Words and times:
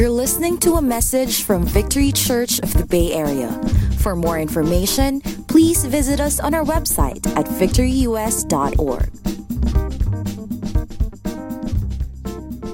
You're 0.00 0.08
listening 0.08 0.56
to 0.60 0.76
a 0.76 0.80
message 0.80 1.42
from 1.42 1.66
Victory 1.66 2.10
Church 2.10 2.58
of 2.60 2.72
the 2.72 2.86
Bay 2.86 3.12
Area. 3.12 3.52
For 3.98 4.16
more 4.16 4.38
information, 4.38 5.20
please 5.46 5.84
visit 5.84 6.20
us 6.20 6.40
on 6.40 6.54
our 6.54 6.64
website 6.64 7.26
at 7.36 7.44
victoryus.org. 7.44 9.10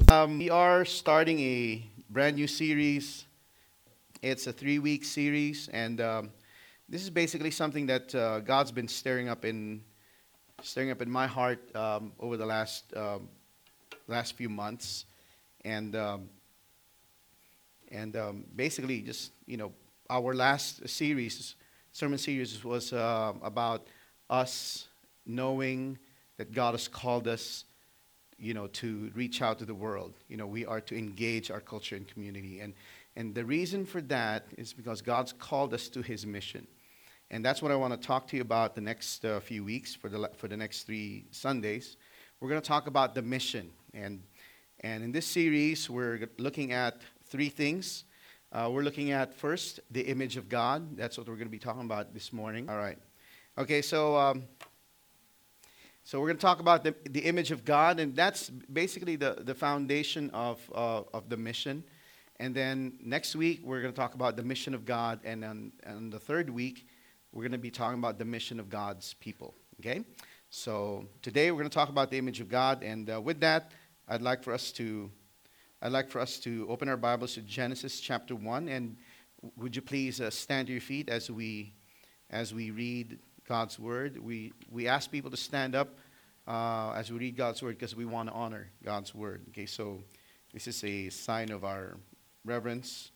Um, 0.08 0.38
we 0.38 0.50
are 0.50 0.84
starting 0.84 1.40
a 1.40 1.90
brand 2.10 2.36
new 2.36 2.46
series. 2.46 3.24
It's 4.22 4.46
a 4.46 4.52
three 4.52 4.78
week 4.78 5.04
series, 5.04 5.66
and 5.72 6.00
um, 6.00 6.30
this 6.88 7.02
is 7.02 7.10
basically 7.10 7.50
something 7.50 7.86
that 7.86 8.14
uh, 8.14 8.38
God's 8.38 8.70
been 8.70 8.86
stirring 8.86 9.28
up 9.28 9.44
in 9.44 9.82
stirring 10.62 10.92
up 10.92 11.02
in 11.02 11.10
my 11.10 11.26
heart 11.26 11.74
um, 11.74 12.12
over 12.20 12.36
the 12.36 12.46
last 12.46 12.84
um, 12.94 13.28
last 14.06 14.36
few 14.36 14.48
months, 14.48 15.06
and 15.64 15.96
um, 15.96 16.28
and 17.90 18.16
um, 18.16 18.44
basically 18.54 19.00
just 19.00 19.32
you 19.46 19.56
know 19.56 19.72
our 20.10 20.34
last 20.34 20.88
series 20.88 21.54
sermon 21.92 22.18
series 22.18 22.64
was 22.64 22.92
uh, 22.92 23.32
about 23.42 23.86
us 24.28 24.88
knowing 25.24 25.98
that 26.36 26.52
God 26.52 26.74
has 26.74 26.88
called 26.88 27.26
us 27.26 27.64
you 28.38 28.54
know, 28.54 28.66
to 28.66 29.10
reach 29.14 29.40
out 29.40 29.58
to 29.58 29.64
the 29.64 29.74
world. 29.74 30.14
You 30.28 30.36
know, 30.36 30.46
we 30.46 30.66
are 30.66 30.80
to 30.82 30.96
engage 30.96 31.50
our 31.50 31.60
culture 31.60 31.96
and 31.96 32.06
community. 32.06 32.60
And, 32.60 32.74
and 33.16 33.34
the 33.34 33.44
reason 33.44 33.86
for 33.86 34.00
that 34.02 34.44
is 34.58 34.72
because 34.72 35.00
God's 35.00 35.32
called 35.32 35.72
us 35.72 35.88
to 35.88 36.02
his 36.02 36.26
mission. 36.26 36.66
And 37.30 37.44
that's 37.44 37.62
what 37.62 37.72
I 37.72 37.76
want 37.76 38.00
to 38.00 38.06
talk 38.06 38.28
to 38.28 38.36
you 38.36 38.42
about 38.42 38.74
the 38.74 38.80
next 38.80 39.24
uh, 39.24 39.40
few 39.40 39.64
weeks 39.64 39.94
for 39.94 40.08
the, 40.08 40.30
for 40.36 40.48
the 40.48 40.56
next 40.56 40.82
three 40.82 41.24
Sundays. 41.30 41.96
We're 42.40 42.50
going 42.50 42.60
to 42.60 42.68
talk 42.68 42.86
about 42.86 43.14
the 43.14 43.22
mission. 43.22 43.70
And, 43.94 44.22
and 44.80 45.02
in 45.02 45.12
this 45.12 45.26
series, 45.26 45.88
we're 45.88 46.28
looking 46.38 46.72
at 46.72 47.00
three 47.36 47.50
things. 47.50 48.04
Uh, 48.50 48.70
we're 48.72 48.80
looking 48.80 49.10
at 49.10 49.34
first 49.34 49.78
the 49.90 50.00
image 50.00 50.38
of 50.38 50.48
God. 50.48 50.96
That's 50.96 51.18
what 51.18 51.28
we're 51.28 51.34
going 51.34 51.48
to 51.48 51.52
be 51.52 51.58
talking 51.58 51.82
about 51.82 52.14
this 52.14 52.32
morning. 52.32 52.70
All 52.70 52.78
right. 52.78 52.96
Okay, 53.58 53.82
so 53.82 54.16
um, 54.16 54.44
so 56.02 56.18
we're 56.18 56.28
going 56.28 56.38
to 56.38 56.42
talk 56.42 56.60
about 56.60 56.82
the, 56.82 56.94
the 57.10 57.20
image 57.20 57.50
of 57.50 57.62
God, 57.62 58.00
and 58.00 58.16
that's 58.16 58.48
basically 58.48 59.16
the, 59.16 59.36
the 59.40 59.54
foundation 59.54 60.30
of, 60.30 60.58
uh, 60.74 61.02
of 61.12 61.28
the 61.28 61.36
mission. 61.36 61.84
And 62.36 62.54
then 62.54 62.98
next 63.04 63.36
week, 63.36 63.60
we're 63.62 63.82
going 63.82 63.92
to 63.92 64.00
talk 64.00 64.14
about 64.14 64.36
the 64.36 64.42
mission 64.42 64.72
of 64.72 64.86
God, 64.86 65.20
and 65.22 65.44
on, 65.44 65.72
on 65.86 66.08
the 66.08 66.18
third 66.18 66.48
week, 66.48 66.86
we're 67.32 67.42
going 67.42 67.52
to 67.52 67.58
be 67.58 67.70
talking 67.70 67.98
about 67.98 68.18
the 68.18 68.24
mission 68.24 68.58
of 68.58 68.70
God's 68.70 69.12
people. 69.12 69.52
Okay? 69.78 70.04
So 70.48 71.04
today, 71.20 71.50
we're 71.50 71.58
going 71.58 71.68
to 71.68 71.74
talk 71.74 71.90
about 71.90 72.10
the 72.10 72.16
image 72.16 72.40
of 72.40 72.48
God, 72.48 72.82
and 72.82 73.10
uh, 73.10 73.20
with 73.20 73.40
that, 73.40 73.72
I'd 74.08 74.22
like 74.22 74.42
for 74.42 74.54
us 74.54 74.72
to 74.72 75.10
I'd 75.82 75.92
like 75.92 76.08
for 76.08 76.20
us 76.20 76.38
to 76.40 76.66
open 76.70 76.88
our 76.88 76.96
Bibles 76.96 77.34
to 77.34 77.42
Genesis 77.42 78.00
chapter 78.00 78.34
1, 78.34 78.70
and 78.70 78.96
would 79.58 79.76
you 79.76 79.82
please 79.82 80.22
uh, 80.22 80.30
stand 80.30 80.68
to 80.68 80.72
your 80.72 80.80
feet 80.80 81.10
as 81.10 81.30
we 81.30 81.74
as 82.30 82.54
we 82.54 82.70
read 82.70 83.18
God's 83.46 83.78
word. 83.78 84.18
We, 84.18 84.54
we 84.70 84.88
ask 84.88 85.10
people 85.10 85.30
to 85.30 85.36
stand 85.36 85.74
up 85.74 85.98
uh, 86.48 86.92
as 86.96 87.12
we 87.12 87.18
read 87.18 87.36
God's 87.36 87.62
word 87.62 87.78
because 87.78 87.94
we 87.94 88.06
want 88.06 88.30
to 88.30 88.34
honor 88.34 88.70
God's 88.82 89.14
word. 89.14 89.42
Okay, 89.50 89.66
so 89.66 90.02
this 90.54 90.66
is 90.66 90.82
a 90.82 91.10
sign 91.10 91.50
of 91.50 91.62
our 91.62 91.98
reverence 92.46 93.10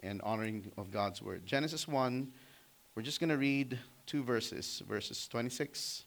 and 0.00 0.20
honoring 0.20 0.70
of 0.76 0.92
God's 0.92 1.22
word. 1.22 1.46
Genesis 1.46 1.88
1, 1.88 2.30
we're 2.94 3.02
just 3.02 3.18
going 3.18 3.30
to 3.30 3.38
read 3.38 3.78
two 4.04 4.22
verses, 4.22 4.82
verses 4.86 5.26
26 5.26 6.04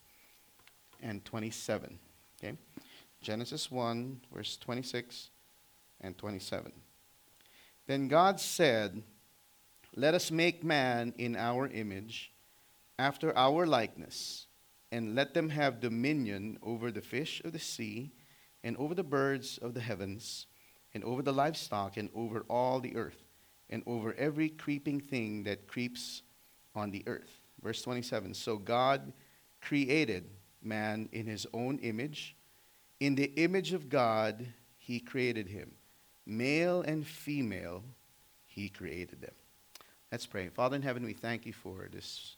and 1.02 1.25
27. 1.25 1.97
Okay? 2.42 2.56
Genesis 3.24 3.72
1, 3.72 4.22
verse 4.34 4.58
26 4.58 5.30
and 6.02 6.18
27. 6.18 6.72
Then 7.88 8.08
God 8.08 8.40
said, 8.40 9.02
Let 9.96 10.14
us 10.14 10.30
make 10.30 10.64
man 10.64 11.14
in 11.18 11.36
our 11.36 11.68
image 11.68 12.31
after 13.00 13.36
our 13.38 13.66
likeness, 13.66 14.47
and 14.92 15.16
let 15.16 15.34
them 15.34 15.50
have 15.50 15.80
dominion 15.80 16.59
over 16.62 16.92
the 16.92 17.02
fish 17.02 17.42
of 17.44 17.53
the 17.53 17.59
sea, 17.59 18.12
and 18.64 18.78
over 18.78 18.94
the 18.94 19.03
birds 19.03 19.58
of 19.58 19.74
the 19.74 19.81
heavens, 19.81 20.46
and 20.94 21.03
over 21.03 21.22
the 21.22 21.34
livestock, 21.34 21.97
and 21.97 22.09
over 22.14 22.46
all 22.50 22.80
the 22.80 22.96
earth, 22.96 23.24
and 23.70 23.81
over 23.88 24.14
every 24.16 24.50
creeping 24.50 25.00
thing 25.00 25.44
that 25.44 25.68
creeps 25.68 26.22
on 26.76 26.92
the 26.92 27.03
earth. 27.08 27.42
Verse 27.62 27.81
27 27.81 28.34
So 28.34 28.58
God 28.58 29.14
created 29.62 30.30
man 30.62 31.09
in 31.12 31.26
his 31.26 31.47
own 31.53 31.80
image. 31.80 32.36
In 33.03 33.16
the 33.16 33.34
image 33.36 33.74
of 33.74 33.90
God, 33.90 34.46
he 34.78 35.02
created 35.02 35.50
him. 35.50 35.74
Male 36.25 36.84
and 36.84 37.06
female, 37.06 37.84
he 38.46 38.69
created 38.69 39.19
them. 39.19 39.34
Let's 40.09 40.25
pray. 40.25 40.47
Father 40.47 40.78
in 40.78 40.81
heaven, 40.84 41.03
we 41.03 41.12
thank 41.12 41.46
you 41.46 41.52
for 41.52 41.90
this 41.91 42.38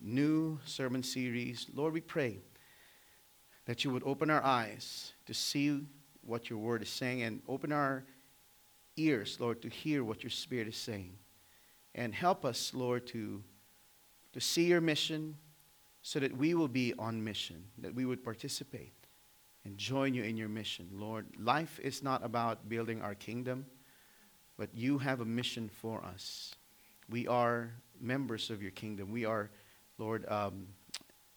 new 0.00 0.60
sermon 0.64 1.02
series. 1.02 1.66
Lord, 1.74 1.92
we 1.92 2.02
pray 2.02 2.38
that 3.66 3.82
you 3.82 3.90
would 3.90 4.04
open 4.06 4.30
our 4.30 4.44
eyes 4.44 5.12
to 5.26 5.34
see 5.34 5.80
what 6.24 6.48
your 6.48 6.60
word 6.60 6.82
is 6.82 6.88
saying 6.88 7.22
and 7.22 7.42
open 7.48 7.72
our 7.72 8.04
ears, 8.96 9.38
Lord, 9.40 9.60
to 9.62 9.68
hear 9.68 10.04
what 10.04 10.22
your 10.22 10.30
spirit 10.30 10.68
is 10.68 10.76
saying. 10.76 11.18
And 11.96 12.14
help 12.14 12.44
us, 12.44 12.72
Lord, 12.74 13.08
to, 13.08 13.42
to 14.34 14.40
see 14.40 14.66
your 14.66 14.80
mission 14.80 15.34
so 16.02 16.20
that 16.20 16.36
we 16.36 16.54
will 16.54 16.68
be 16.68 16.94
on 16.96 17.24
mission, 17.24 17.64
that 17.78 17.92
we 17.92 18.04
would 18.04 18.22
participate 18.22 18.92
and 19.64 19.76
join 19.76 20.14
you 20.14 20.22
in 20.22 20.36
your 20.36 20.48
mission. 20.48 20.88
Lord, 20.92 21.26
life 21.38 21.78
is 21.82 22.02
not 22.02 22.24
about 22.24 22.68
building 22.68 23.02
our 23.02 23.14
kingdom, 23.14 23.66
but 24.56 24.74
you 24.74 24.98
have 24.98 25.20
a 25.20 25.24
mission 25.24 25.68
for 25.68 26.02
us. 26.04 26.54
We 27.08 27.26
are 27.26 27.70
members 28.00 28.50
of 28.50 28.62
your 28.62 28.70
kingdom. 28.70 29.10
We 29.10 29.24
are 29.24 29.50
Lord, 30.00 30.24
um, 30.30 30.68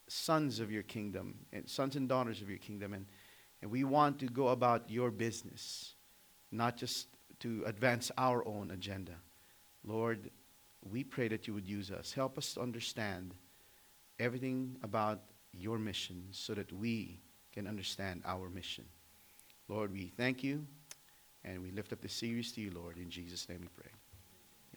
sons 0.07 0.61
of 0.61 0.71
your 0.71 0.83
kingdom, 0.83 1.35
and 1.51 1.69
sons 1.69 1.97
and 1.97 2.07
daughters 2.07 2.41
of 2.41 2.49
your 2.49 2.59
kingdom. 2.59 2.93
And, 2.93 3.05
and 3.61 3.69
we 3.69 3.83
want 3.83 4.19
to 4.19 4.27
go 4.27 4.47
about 4.47 4.89
your 4.89 5.11
business, 5.11 5.95
not 6.49 6.77
just 6.77 7.07
to 7.41 7.63
advance 7.65 8.09
our 8.17 8.47
own 8.47 8.71
agenda. 8.71 9.15
Lord, 9.83 10.31
we 10.81 11.03
pray 11.03 11.27
that 11.27 11.45
you 11.45 11.53
would 11.53 11.67
use 11.67 11.91
us. 11.91 12.13
Help 12.13 12.37
us 12.37 12.53
to 12.53 12.61
understand 12.61 13.35
everything 14.17 14.77
about 14.81 15.19
your 15.51 15.77
mission 15.77 16.27
so 16.31 16.53
that 16.53 16.71
we 16.71 17.19
can 17.53 17.67
understand 17.67 18.21
our 18.25 18.49
mission. 18.49 18.83
Lord, 19.67 19.93
we 19.93 20.11
thank 20.17 20.43
you 20.43 20.65
and 21.45 21.61
we 21.61 21.71
lift 21.71 21.93
up 21.93 22.01
this 22.01 22.13
series 22.13 22.51
to 22.53 22.61
you, 22.61 22.71
Lord. 22.71 22.97
In 22.97 23.09
Jesus' 23.09 23.47
name 23.47 23.59
we 23.61 23.67
pray. 23.67 23.91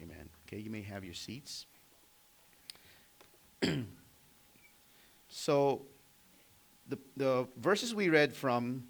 Amen. 0.03 0.29
Okay, 0.47 0.59
you 0.61 0.71
may 0.71 0.83
have 0.83 1.05
your 1.05 1.15
seats. 1.15 1.65
so, 5.29 5.83
the, 6.89 6.99
the 7.17 7.49
verses 7.57 7.95
we 7.95 8.11
read 8.11 8.35
from, 8.35 8.85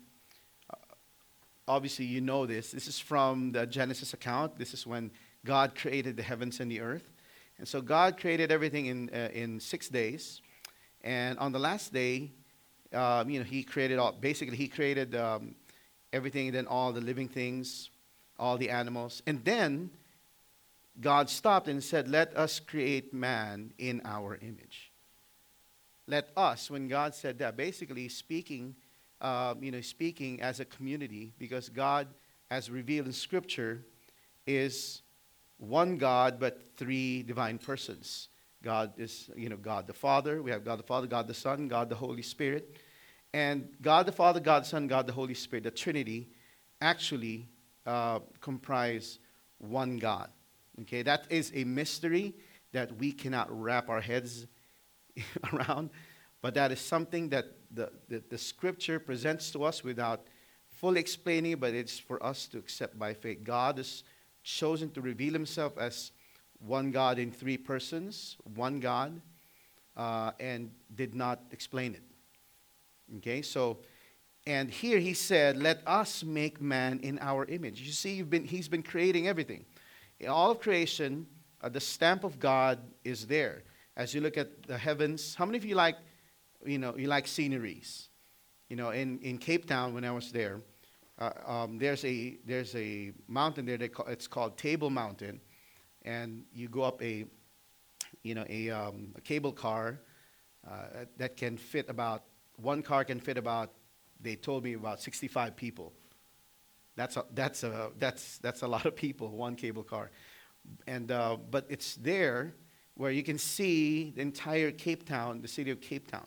uh, 0.68 0.76
obviously, 1.68 2.06
you 2.06 2.20
know 2.20 2.44
this. 2.44 2.72
This 2.72 2.88
is 2.88 2.98
from 2.98 3.52
the 3.52 3.66
Genesis 3.66 4.12
account. 4.14 4.58
This 4.58 4.74
is 4.74 4.84
when 4.84 5.12
God 5.44 5.76
created 5.76 6.16
the 6.16 6.24
heavens 6.24 6.58
and 6.58 6.70
the 6.70 6.80
earth. 6.80 7.08
And 7.58 7.68
so, 7.68 7.80
God 7.80 8.18
created 8.18 8.50
everything 8.50 8.86
in, 8.86 9.10
uh, 9.14 9.28
in 9.32 9.60
six 9.60 9.88
days. 9.88 10.42
And 11.04 11.38
on 11.38 11.52
the 11.52 11.60
last 11.60 11.92
day, 11.92 12.32
um, 12.92 13.30
you 13.30 13.38
know, 13.38 13.44
He 13.44 13.62
created 13.62 13.98
all, 13.98 14.12
basically, 14.12 14.56
He 14.56 14.68
created 14.68 15.14
um, 15.14 15.54
everything, 16.12 16.52
then 16.52 16.66
all 16.66 16.92
the 16.92 17.00
living 17.00 17.28
things, 17.28 17.90
all 18.38 18.56
the 18.56 18.70
animals. 18.70 19.22
And 19.26 19.44
then, 19.44 19.90
God 21.00 21.28
stopped 21.28 21.68
and 21.68 21.82
said, 21.82 22.08
Let 22.08 22.36
us 22.36 22.60
create 22.60 23.12
man 23.12 23.72
in 23.78 24.00
our 24.04 24.36
image. 24.36 24.92
Let 26.06 26.28
us, 26.36 26.70
when 26.70 26.88
God 26.88 27.14
said 27.14 27.38
that, 27.40 27.56
basically 27.56 28.08
speaking, 28.08 28.76
um, 29.20 29.62
you 29.62 29.72
know, 29.72 29.80
speaking 29.80 30.40
as 30.40 30.60
a 30.60 30.64
community, 30.64 31.32
because 31.38 31.68
God, 31.68 32.06
as 32.50 32.70
revealed 32.70 33.06
in 33.06 33.12
Scripture, 33.12 33.84
is 34.46 35.02
one 35.58 35.96
God 35.96 36.38
but 36.38 36.62
three 36.76 37.22
divine 37.22 37.58
persons. 37.58 38.28
God 38.66 38.94
is, 38.98 39.30
you 39.36 39.48
know, 39.48 39.56
God 39.56 39.86
the 39.86 39.92
Father. 39.92 40.42
We 40.42 40.50
have 40.50 40.64
God 40.64 40.80
the 40.80 40.82
Father, 40.82 41.06
God 41.06 41.28
the 41.28 41.34
Son, 41.34 41.68
God 41.68 41.88
the 41.88 41.94
Holy 41.94 42.20
Spirit. 42.20 42.76
And 43.32 43.68
God 43.80 44.06
the 44.06 44.12
Father, 44.12 44.40
God 44.40 44.64
the 44.64 44.66
Son, 44.66 44.88
God 44.88 45.06
the 45.06 45.12
Holy 45.12 45.34
Spirit, 45.34 45.62
the 45.62 45.70
Trinity, 45.70 46.30
actually 46.80 47.48
uh, 47.86 48.18
comprise 48.40 49.20
one 49.58 49.98
God. 49.98 50.30
Okay, 50.80 51.02
that 51.02 51.26
is 51.30 51.52
a 51.54 51.62
mystery 51.62 52.34
that 52.72 52.90
we 52.98 53.12
cannot 53.12 53.46
wrap 53.56 53.88
our 53.88 54.00
heads 54.00 54.48
around, 55.52 55.90
but 56.42 56.54
that 56.54 56.72
is 56.72 56.80
something 56.80 57.28
that 57.28 57.44
the, 57.70 57.92
the, 58.08 58.20
the 58.30 58.38
scripture 58.38 58.98
presents 58.98 59.52
to 59.52 59.62
us 59.62 59.84
without 59.84 60.26
fully 60.66 60.98
explaining, 60.98 61.54
but 61.60 61.72
it's 61.72 62.00
for 62.00 62.20
us 62.20 62.48
to 62.48 62.58
accept 62.58 62.98
by 62.98 63.14
faith. 63.14 63.44
God 63.44 63.78
has 63.78 64.02
chosen 64.42 64.90
to 64.90 65.00
reveal 65.00 65.32
himself 65.32 65.78
as 65.78 66.10
one 66.58 66.90
God 66.90 67.18
in 67.18 67.30
three 67.30 67.56
persons, 67.58 68.36
one 68.54 68.80
God, 68.80 69.20
uh, 69.96 70.32
and 70.40 70.70
did 70.94 71.14
not 71.14 71.40
explain 71.52 71.94
it. 71.94 72.02
Okay, 73.18 73.42
so 73.42 73.78
And 74.46 74.70
here 74.70 74.98
he 75.00 75.12
said, 75.12 75.56
Let 75.56 75.82
us 75.86 76.22
make 76.22 76.60
man 76.60 77.00
in 77.02 77.18
our 77.20 77.44
image. 77.46 77.80
You 77.80 77.92
see, 77.92 78.14
you've 78.14 78.30
been, 78.30 78.44
he's 78.44 78.68
been 78.68 78.82
creating 78.82 79.26
everything. 79.26 79.64
In 80.20 80.28
all 80.28 80.50
of 80.52 80.60
creation, 80.60 81.26
uh, 81.62 81.68
the 81.68 81.80
stamp 81.80 82.24
of 82.24 82.38
God 82.38 82.78
is 83.04 83.26
there. 83.26 83.64
As 83.96 84.14
you 84.14 84.20
look 84.20 84.36
at 84.36 84.62
the 84.62 84.78
heavens, 84.78 85.34
how 85.34 85.46
many 85.46 85.58
of 85.58 85.64
you 85.64 85.74
like, 85.74 85.96
you 86.64 86.78
know, 86.78 86.96
you 86.96 87.08
like 87.08 87.26
sceneries? 87.26 88.08
You 88.68 88.76
know, 88.76 88.90
in, 88.90 89.18
in 89.20 89.38
Cape 89.38 89.66
Town 89.66 89.94
when 89.94 90.04
I 90.04 90.12
was 90.12 90.30
there, 90.32 90.60
uh, 91.18 91.30
um, 91.46 91.78
there's 91.78 92.04
a 92.04 92.36
there's 92.44 92.74
a 92.76 93.12
mountain 93.26 93.64
there. 93.66 93.78
They 93.78 93.88
call, 93.88 94.06
it's 94.06 94.26
called 94.28 94.58
Table 94.58 94.90
Mountain, 94.90 95.40
and 96.06 96.44
you 96.54 96.68
go 96.68 96.82
up 96.82 97.02
a, 97.02 97.26
you 98.22 98.34
know, 98.34 98.46
a, 98.48 98.70
um, 98.70 99.12
a 99.16 99.20
cable 99.20 99.52
car 99.52 99.98
uh, 100.66 101.04
that 101.18 101.36
can 101.36 101.58
fit 101.58 101.90
about 101.90 102.22
one 102.56 102.82
car 102.82 103.04
can 103.04 103.20
fit 103.20 103.36
about. 103.36 103.72
They 104.20 104.34
told 104.34 104.64
me 104.64 104.72
about 104.72 105.00
65 105.02 105.56
people. 105.56 105.92
That's 106.96 107.18
a, 107.18 107.24
that's 107.34 107.62
a 107.64 107.90
that's 107.98 108.38
that's 108.38 108.62
a 108.62 108.66
lot 108.74 108.86
of 108.86 108.96
people. 108.96 109.28
One 109.28 109.56
cable 109.56 109.82
car, 109.82 110.10
and 110.86 111.12
uh, 111.12 111.36
but 111.50 111.66
it's 111.68 111.96
there 111.96 112.54
where 112.94 113.10
you 113.10 113.22
can 113.22 113.36
see 113.36 114.12
the 114.16 114.22
entire 114.22 114.70
Cape 114.70 115.06
Town, 115.06 115.42
the 115.42 115.48
city 115.48 115.70
of 115.70 115.82
Cape 115.82 116.10
Town, 116.10 116.26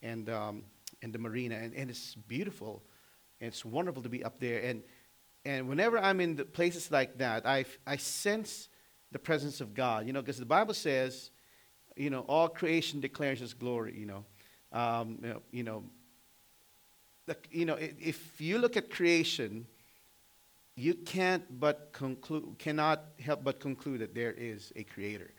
and 0.00 0.30
um, 0.30 0.62
and 1.02 1.12
the 1.12 1.18
marina, 1.18 1.56
and, 1.56 1.74
and 1.74 1.90
it's 1.90 2.14
beautiful. 2.14 2.82
And 3.40 3.48
it's 3.48 3.64
wonderful 3.64 4.02
to 4.02 4.08
be 4.08 4.24
up 4.24 4.40
there. 4.40 4.60
And, 4.62 4.82
and 5.44 5.68
whenever 5.68 5.98
I'm 5.98 6.20
in 6.20 6.36
places 6.36 6.90
like 6.90 7.18
that, 7.18 7.46
I, 7.46 7.64
I 7.86 7.96
sense 7.96 8.68
the 9.12 9.18
presence 9.18 9.60
of 9.60 9.74
God, 9.74 10.06
you 10.06 10.12
know, 10.12 10.20
because 10.20 10.38
the 10.38 10.46
Bible 10.46 10.74
says, 10.74 11.30
you 11.96 12.10
know, 12.10 12.20
all 12.20 12.48
creation 12.48 13.00
declares 13.00 13.40
His 13.40 13.54
glory, 13.54 13.98
you 13.98 14.06
know. 14.06 14.24
Um, 14.70 15.18
you 15.22 15.28
know, 15.28 15.42
you 15.50 15.62
know, 15.62 15.84
you 17.50 17.64
know, 17.64 17.76
if 17.78 18.40
you 18.40 18.58
look 18.58 18.76
at 18.76 18.90
creation, 18.90 19.66
you 20.78 20.94
can't 20.94 21.44
but 21.58 21.90
conclude, 21.92 22.56
cannot 22.58 23.02
help 23.20 23.42
but 23.42 23.60
conclude 23.60 24.00
that 24.00 24.14
there 24.14 24.32
is 24.32 24.72
a 24.76 24.84
creator. 24.84 25.32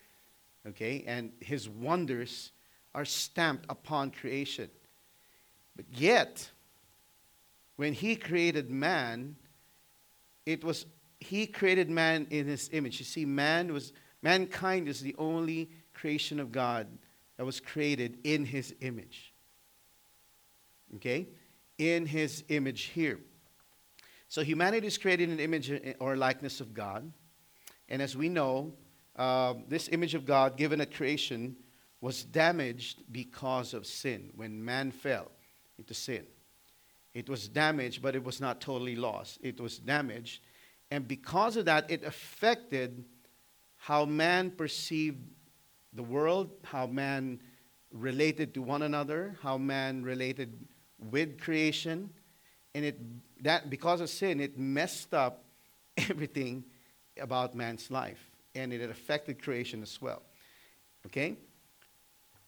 Okay? 0.68 1.04
And 1.08 1.32
his 1.40 1.70
wonders 1.70 2.52
are 2.94 3.06
stamped 3.06 3.66
upon 3.70 4.12
creation. 4.12 4.70
But 5.76 5.86
yet, 5.94 6.50
when 7.78 7.94
he 7.94 8.18
created 8.18 8.70
man, 8.70 9.38
it 10.46 10.64
was 10.64 10.86
he 11.20 11.46
created 11.48 11.90
man 11.90 12.28
in 12.30 12.48
his 12.48 12.70
image. 12.72 13.00
You 13.00 13.06
see, 13.06 13.26
man 13.26 13.74
was 13.74 13.94
mankind 14.22 14.88
is 14.88 15.02
the 15.02 15.16
only 15.18 15.70
creation 15.94 16.40
of 16.40 16.52
God 16.52 16.88
that 17.38 17.46
was 17.46 17.60
created 17.60 18.20
in 18.24 18.46
his 18.46 18.74
image. 18.82 19.34
Okay? 20.96 21.28
In 21.78 22.06
his 22.06 22.44
image 22.50 22.84
here. 22.84 23.20
So 24.28 24.44
humanity 24.44 24.88
is 24.88 24.98
created 24.98 25.30
in 25.30 25.38
the 25.38 25.44
image 25.44 25.72
or 26.00 26.16
likeness 26.16 26.62
of 26.62 26.74
God. 26.74 27.12
And 27.90 28.02
as 28.02 28.16
we 28.16 28.30
know, 28.30 28.74
uh, 29.16 29.56
this 29.68 29.90
image 29.90 30.16
of 30.16 30.26
God 30.26 30.56
given 30.56 30.80
at 30.82 30.94
creation 30.94 31.56
was 32.02 32.24
damaged 32.24 33.04
because 33.12 33.74
of 33.74 33.86
sin 33.86 34.30
when 34.36 34.64
man 34.64 34.92
fell 34.92 35.32
into 35.78 35.94
sin. 35.94 36.26
It 37.14 37.28
was 37.28 37.48
damaged, 37.48 38.02
but 38.02 38.16
it 38.16 38.24
was 38.24 38.40
not 38.40 38.62
totally 38.62 38.96
lost. 38.96 39.40
It 39.42 39.60
was 39.60 39.80
damaged. 39.80 40.42
And 40.92 41.08
because 41.08 41.56
of 41.56 41.66
that, 41.66 41.90
it 41.92 42.04
affected 42.04 43.06
how 43.78 44.06
man 44.06 44.52
perceived 44.52 45.20
the 45.94 46.04
world, 46.04 46.50
how 46.64 46.88
man 46.88 47.42
related 47.92 48.54
to 48.54 48.62
one 48.62 48.82
another, 48.82 49.36
how 49.42 49.58
man 49.58 50.04
related 50.04 50.68
with 51.12 51.40
creation. 51.40 52.10
And 52.76 52.86
it, 52.86 53.00
that, 53.44 53.70
because 53.70 54.02
of 54.02 54.10
sin, 54.10 54.40
it 54.40 54.58
messed 54.58 55.14
up 55.14 55.44
everything 55.98 56.64
about 57.20 57.56
man's 57.56 57.90
life. 57.90 58.30
And 58.56 58.74
it 58.74 58.90
affected 58.90 59.42
creation 59.42 59.82
as 59.82 60.02
well. 60.02 60.24
Okay? 61.06 61.38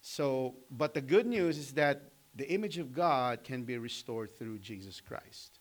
So, 0.00 0.56
but 0.70 0.94
the 0.94 1.00
good 1.00 1.26
news 1.26 1.58
is 1.58 1.72
that 1.74 2.10
the 2.34 2.50
image 2.50 2.78
of 2.78 2.92
God 2.92 3.44
can 3.44 3.62
be 3.62 3.78
restored 3.78 4.36
through 4.36 4.58
Jesus 4.58 5.00
Christ. 5.00 5.58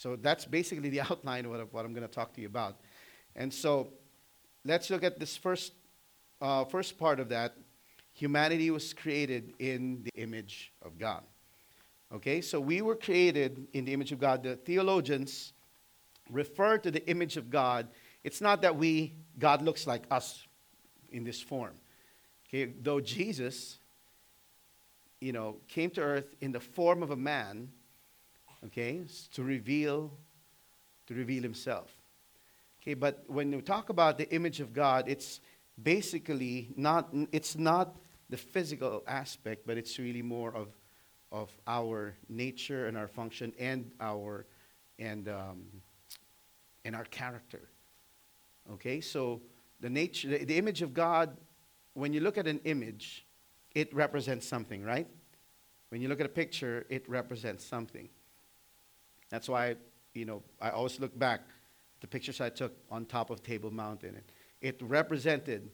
So 0.00 0.16
that's 0.16 0.46
basically 0.46 0.88
the 0.88 1.00
outline 1.10 1.44
of 1.44 1.74
what, 1.74 1.84
I'm 1.84 1.92
going 1.92 2.08
to 2.08 2.14
talk 2.14 2.32
to 2.32 2.40
you 2.40 2.46
about. 2.46 2.80
And 3.36 3.52
so 3.52 3.88
let's 4.64 4.88
look 4.88 5.04
at 5.04 5.20
this 5.20 5.36
first, 5.36 5.74
uh, 6.40 6.64
first 6.64 6.98
part 6.98 7.20
of 7.20 7.28
that. 7.28 7.54
Humanity 8.14 8.70
was 8.70 8.94
created 8.94 9.52
in 9.58 10.02
the 10.02 10.22
image 10.22 10.72
of 10.80 10.98
God. 10.98 11.22
Okay, 12.14 12.40
so 12.40 12.58
we 12.58 12.80
were 12.80 12.96
created 12.96 13.66
in 13.74 13.84
the 13.84 13.92
image 13.92 14.10
of 14.10 14.18
God. 14.18 14.42
The 14.42 14.56
theologians 14.56 15.52
refer 16.30 16.78
to 16.78 16.90
the 16.90 17.06
image 17.06 17.36
of 17.36 17.50
God. 17.50 17.86
It's 18.24 18.40
not 18.40 18.62
that 18.62 18.74
we, 18.74 19.12
God 19.38 19.60
looks 19.60 19.86
like 19.86 20.04
us 20.10 20.46
in 21.12 21.24
this 21.24 21.42
form. 21.42 21.74
Okay, 22.48 22.72
though 22.80 23.00
Jesus 23.00 23.78
you 25.20 25.32
know, 25.32 25.56
came 25.68 25.90
to 25.90 26.00
earth 26.00 26.34
in 26.40 26.52
the 26.52 26.60
form 26.60 27.02
of 27.02 27.10
a 27.10 27.16
man, 27.16 27.68
okay, 28.66 29.02
to 29.32 29.42
reveal, 29.42 30.10
to 31.06 31.14
reveal 31.14 31.42
himself. 31.42 31.90
Okay, 32.82 32.94
but 32.94 33.24
when 33.26 33.52
you 33.52 33.60
talk 33.60 33.90
about 33.90 34.16
the 34.16 34.28
image 34.30 34.60
of 34.60 34.72
God, 34.72 35.08
it's 35.08 35.40
basically 35.82 36.70
not, 36.76 37.12
it's 37.32 37.56
not 37.56 37.96
the 38.30 38.36
physical 38.36 39.02
aspect, 39.06 39.66
but 39.66 39.76
it's 39.76 39.98
really 39.98 40.22
more 40.22 40.54
of, 40.54 40.68
of 41.32 41.50
our 41.66 42.14
nature 42.28 42.86
and 42.86 42.96
our 42.96 43.08
function 43.08 43.52
and 43.58 43.90
our, 44.00 44.46
and, 44.98 45.28
um, 45.28 45.64
and 46.84 46.96
our 46.96 47.04
character. 47.04 47.68
Okay, 48.72 49.00
so 49.00 49.42
the 49.80 49.90
nature, 49.90 50.28
the, 50.28 50.44
the 50.44 50.56
image 50.56 50.80
of 50.80 50.94
God, 50.94 51.36
when 51.94 52.12
you 52.12 52.20
look 52.20 52.38
at 52.38 52.46
an 52.46 52.60
image, 52.64 53.26
it 53.74 53.92
represents 53.94 54.46
something, 54.46 54.82
right? 54.82 55.08
When 55.90 56.00
you 56.00 56.08
look 56.08 56.20
at 56.20 56.26
a 56.26 56.30
picture, 56.30 56.86
it 56.88 57.08
represents 57.08 57.64
something. 57.64 58.08
That's 59.30 59.48
why, 59.48 59.76
you 60.14 60.24
know, 60.24 60.42
I 60.60 60.70
always 60.70 61.00
look 61.00 61.16
back 61.18 61.40
the 62.00 62.06
pictures 62.06 62.40
I 62.40 62.50
took 62.50 62.76
on 62.90 63.06
top 63.06 63.30
of 63.30 63.42
Table 63.42 63.70
Mountain. 63.70 64.20
It 64.60 64.80
represented 64.82 65.70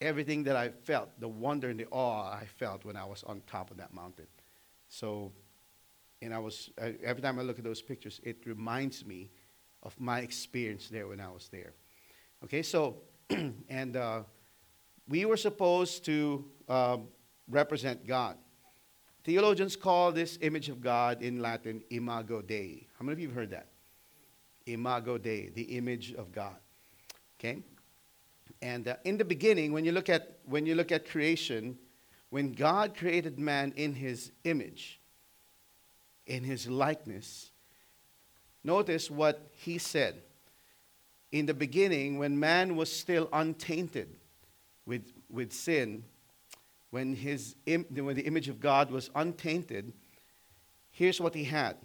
everything 0.00 0.44
that 0.44 0.56
I 0.56 0.68
felt, 0.68 1.08
the 1.18 1.28
wonder 1.28 1.68
and 1.70 1.80
the 1.80 1.86
awe 1.90 2.30
I 2.30 2.44
felt 2.44 2.84
when 2.84 2.96
I 2.96 3.04
was 3.04 3.22
on 3.24 3.42
top 3.46 3.70
of 3.70 3.78
that 3.78 3.94
mountain. 3.94 4.26
So, 4.88 5.32
and 6.20 6.34
I 6.34 6.38
was, 6.38 6.70
every 6.78 7.22
time 7.22 7.38
I 7.38 7.42
look 7.42 7.58
at 7.58 7.64
those 7.64 7.82
pictures, 7.82 8.20
it 8.22 8.46
reminds 8.46 9.06
me 9.06 9.30
of 9.82 9.98
my 10.00 10.20
experience 10.20 10.88
there 10.88 11.08
when 11.08 11.20
I 11.20 11.30
was 11.30 11.48
there. 11.48 11.72
Okay, 12.44 12.62
so, 12.62 12.98
and 13.68 13.96
uh, 13.96 14.22
we 15.08 15.24
were 15.24 15.36
supposed 15.36 16.04
to 16.06 16.44
uh, 16.68 16.98
represent 17.48 18.06
God. 18.06 18.36
Theologians 19.26 19.74
call 19.74 20.12
this 20.12 20.38
image 20.40 20.68
of 20.68 20.80
God 20.80 21.20
in 21.20 21.42
Latin 21.42 21.82
imago 21.90 22.42
Dei. 22.42 22.86
How 22.96 23.04
many 23.04 23.14
of 23.14 23.18
you 23.18 23.26
have 23.26 23.34
heard 23.34 23.50
that? 23.50 23.66
Imago 24.66 25.18
Dei, 25.18 25.48
the 25.48 25.62
image 25.76 26.14
of 26.14 26.30
God. 26.30 26.54
Okay? 27.36 27.58
And 28.62 28.86
uh, 28.86 28.94
in 29.02 29.16
the 29.18 29.24
beginning, 29.24 29.72
when 29.72 29.84
you 29.84 29.90
look 29.90 30.08
at 30.08 30.38
when 30.44 30.64
you 30.64 30.76
look 30.76 30.92
at 30.92 31.10
creation, 31.10 31.76
when 32.30 32.52
God 32.52 32.96
created 32.96 33.36
man 33.36 33.72
in 33.74 33.94
his 33.94 34.30
image, 34.44 35.00
in 36.28 36.44
his 36.44 36.68
likeness, 36.68 37.50
notice 38.62 39.10
what 39.10 39.50
he 39.54 39.78
said. 39.78 40.22
In 41.32 41.46
the 41.46 41.54
beginning, 41.54 42.18
when 42.18 42.38
man 42.38 42.76
was 42.76 42.92
still 42.92 43.28
untainted 43.32 44.08
with, 44.86 45.12
with 45.28 45.52
sin, 45.52 46.04
when, 46.90 47.14
his 47.14 47.56
when 47.66 48.16
the 48.16 48.26
image 48.26 48.48
of 48.48 48.60
God 48.60 48.90
was 48.90 49.10
untainted, 49.14 49.92
here's 50.90 51.20
what 51.20 51.34
he 51.34 51.44
had. 51.44 51.76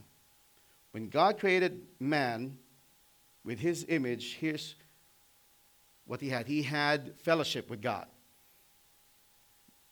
When 0.91 1.09
God 1.09 1.39
created 1.39 1.81
man 1.99 2.57
with 3.43 3.59
his 3.59 3.85
image, 3.89 4.35
here's 4.35 4.75
what 6.05 6.21
he 6.21 6.29
had. 6.29 6.47
He 6.47 6.63
had 6.63 7.17
fellowship 7.19 7.69
with 7.69 7.81
God. 7.81 8.07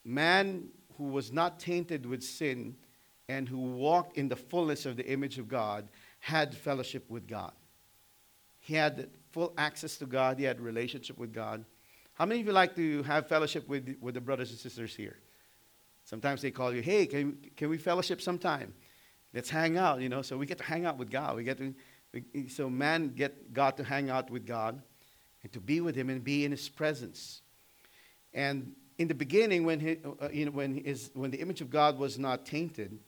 Man 0.04 0.70
who 0.98 1.06
was 1.06 1.32
not 1.32 1.60
tainted 1.60 2.06
with 2.06 2.22
sin 2.24 2.75
and 3.30 3.48
who 3.48 3.58
walked 3.58 4.18
in 4.18 4.28
the 4.28 4.36
fullness 4.36 4.86
of 4.86 4.98
the 4.98 5.10
image 5.10 5.38
of 5.38 5.48
God 5.48 5.88
had 6.20 6.54
fellowship 6.56 7.10
with 7.10 7.28
God. 7.28 7.54
He 8.60 8.74
had 8.74 9.10
full 9.32 9.54
access 9.58 9.98
to 9.98 10.06
God, 10.06 10.38
he 10.38 10.44
had 10.44 10.60
relationship 10.60 11.18
with 11.18 11.34
God. 11.34 11.63
How 12.20 12.26
many 12.26 12.42
of 12.42 12.48
you 12.48 12.52
like 12.52 12.76
to 12.76 13.02
have 13.04 13.30
fellowship 13.30 13.70
with, 13.70 13.96
with 14.02 14.14
the 14.14 14.20
brothers 14.20 14.50
and 14.50 14.60
sisters 14.60 14.94
here? 14.94 15.16
Sometimes 16.04 16.42
they 16.42 16.52
call 16.52 16.74
you, 16.74 16.82
hey, 16.82 17.06
can, 17.06 17.38
can 17.56 17.70
we 17.70 17.78
fellowship 17.78 18.22
sometime? 18.22 18.74
Let's 19.34 19.50
hang 19.50 19.78
out, 19.78 20.02
you 20.02 20.10
know. 20.10 20.22
So 20.22 20.38
we 20.38 20.46
get 20.46 20.58
to 20.58 20.66
hang 20.66 20.86
out 20.86 20.98
with 20.98 21.10
God. 21.10 21.38
We 21.38 21.46
get 21.46 21.60
to, 21.60 21.74
we, 22.14 22.50
so 22.50 22.70
man 22.70 23.14
get 23.16 23.54
God 23.54 23.78
to 23.78 23.86
hang 23.86 24.10
out 24.10 24.30
with 24.30 24.46
God 24.46 24.82
and 25.44 25.52
to 25.54 25.62
be 25.62 25.80
with 25.80 25.96
Him 25.96 26.10
and 26.10 26.22
be 26.22 26.44
in 26.44 26.52
His 26.52 26.68
presence. 26.68 27.42
And 28.34 28.74
in 28.98 29.08
the 29.08 29.16
beginning, 29.16 29.64
when, 29.64 29.80
he, 29.80 29.98
uh, 30.22 30.28
you 30.30 30.44
know, 30.44 30.52
when, 30.52 30.84
his, 30.84 31.12
when 31.14 31.32
the 31.32 31.40
image 31.40 31.62
of 31.62 31.70
God 31.70 31.98
was 31.98 32.20
not 32.20 32.46
tainted, 32.46 33.00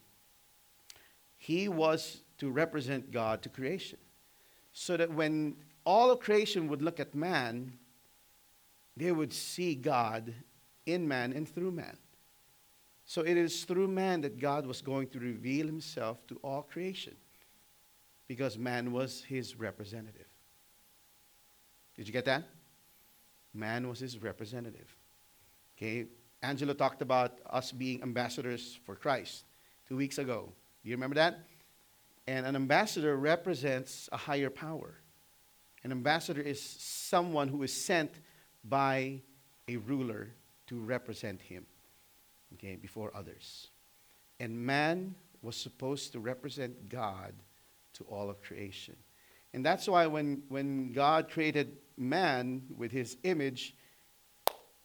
He 1.36 1.68
was 1.68 2.22
to 2.38 2.50
represent 2.50 3.12
God 3.12 3.42
to 3.42 3.50
creation. 3.50 4.00
So 4.72 4.96
that 4.96 5.12
when 5.12 5.58
all 5.86 6.12
of 6.12 6.22
creation 6.22 6.70
would 6.70 6.82
look 6.82 7.02
at 7.02 7.14
man, 7.14 7.74
they 8.98 9.12
would 9.12 9.34
see 9.34 9.76
God 9.76 10.34
in 10.86 11.08
man 11.08 11.34
and 11.34 11.48
through 11.48 11.72
man. 11.72 11.98
So 13.06 13.22
it 13.22 13.38
is 13.38 13.64
through 13.64 13.88
man 13.88 14.22
that 14.22 14.40
God 14.40 14.66
was 14.66 14.82
going 14.82 15.08
to 15.10 15.20
reveal 15.20 15.66
himself 15.66 16.26
to 16.28 16.40
all 16.44 16.62
creation 16.62 17.16
because 18.28 18.58
man 18.58 18.92
was 18.92 19.24
his 19.24 19.58
representative. 19.58 20.28
Did 21.96 22.08
you 22.08 22.14
get 22.14 22.26
that? 22.26 22.46
Man 23.54 23.90
was 23.90 24.00
his 24.00 24.22
representative. 24.22 24.96
Okay, 25.78 26.06
Angelo 26.42 26.74
talked 26.74 27.02
about 27.02 27.40
us 27.50 27.72
being 27.72 28.02
ambassadors 28.02 28.80
for 28.86 28.96
Christ 28.96 29.44
two 29.88 29.98
weeks 29.98 30.18
ago. 30.18 30.54
Do 30.84 30.90
you 30.90 30.96
remember 30.96 31.16
that? 31.16 31.40
And 32.28 32.46
an 32.46 32.56
ambassador 32.56 33.18
represents 33.18 34.08
a 34.12 34.18
higher 34.18 34.50
power. 34.50 34.96
An 35.84 35.92
ambassador 35.92 36.42
is 36.42 36.62
someone 36.62 37.48
who 37.48 37.64
is 37.64 37.74
sent 37.74 38.12
by 38.64 39.22
a 39.68 39.78
ruler 39.78 40.30
to 40.68 40.80
represent 40.80 41.42
him 41.42 41.66
okay, 42.54 42.76
before 42.76 43.12
others. 43.16 43.70
And 44.40 44.58
man 44.58 45.16
was 45.42 45.56
supposed 45.56 46.12
to 46.14 46.20
represent 46.20 46.90
God 46.90 47.34
to 47.94 48.04
all 48.06 48.30
of 48.30 48.42
creation. 48.42 48.96
And 49.54 49.66
that's 49.66 49.88
why 49.88 50.08
when, 50.08 50.44
when 50.50 50.94
God 50.94 51.30
created 51.30 51.78
man 51.98 52.64
with 52.76 52.92
his 52.92 53.18
image, 53.24 53.76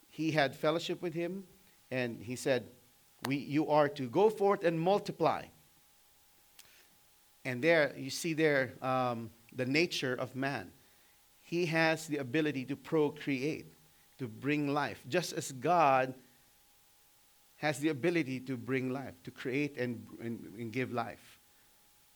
he 0.09 0.31
had 0.31 0.57
fellowship 0.57 1.03
with 1.03 1.15
him, 1.15 1.45
and 1.91 2.21
he 2.21 2.37
said, 2.37 2.65
we, 3.27 3.37
You 3.37 3.69
are 3.69 3.89
to 3.91 4.09
go 4.09 4.31
forth 4.31 4.65
and 4.65 4.81
multiply. 4.81 5.45
And 7.45 7.63
there, 7.63 7.95
you 7.97 8.11
see 8.11 8.33
there 8.33 8.75
um, 8.83 9.31
the 9.55 9.67
nature 9.67 10.15
of 10.15 10.35
man. 10.35 10.73
He 11.47 11.67
has 11.67 12.09
the 12.09 12.17
ability 12.17 12.65
to 12.65 12.77
procreate, 12.77 13.67
to 14.19 14.27
bring 14.27 14.75
life, 14.75 15.01
just 15.09 15.33
as 15.33 15.53
God 15.53 16.13
has 17.59 17.79
the 17.79 17.91
ability 17.91 18.41
to 18.41 18.57
bring 18.57 18.93
life, 18.93 19.15
to 19.23 19.31
create 19.31 19.79
and, 19.79 20.05
and, 20.21 20.53
and 20.59 20.73
give 20.73 20.93
life. 20.93 21.39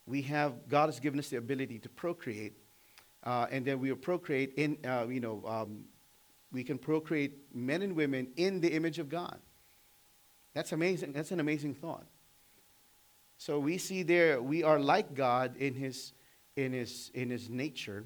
We 0.05 0.21
have, 0.23 0.67
God 0.67 0.87
has 0.87 0.99
given 0.99 1.17
us 1.17 1.29
the 1.29 1.37
ability 1.37 1.79
to 1.79 1.87
procreate, 1.87 2.57
uh, 3.23 3.47
and 3.49 3.63
then 3.63 3.79
we 3.79 3.89
will 3.89 3.97
procreate 3.97 4.53
in, 4.57 4.77
uh, 4.85 5.07
you 5.07 5.21
know, 5.21 5.41
um, 5.47 5.85
we 6.51 6.65
can 6.65 6.77
procreate 6.77 7.55
men 7.55 7.83
and 7.83 7.95
women 7.95 8.27
in 8.35 8.59
the 8.59 8.73
image 8.73 8.99
of 8.99 9.07
God. 9.07 9.39
That's 10.53 10.73
amazing. 10.73 11.13
That's 11.13 11.31
an 11.31 11.39
amazing 11.39 11.75
thought. 11.75 12.05
So 13.37 13.59
we 13.59 13.77
see 13.77 14.03
there 14.03 14.41
we 14.41 14.61
are 14.61 14.77
like 14.77 15.15
God 15.15 15.55
in 15.55 15.73
his 15.73 16.11
in 16.57 16.73
his 16.73 17.09
in 17.13 17.29
his 17.29 17.49
nature. 17.49 18.03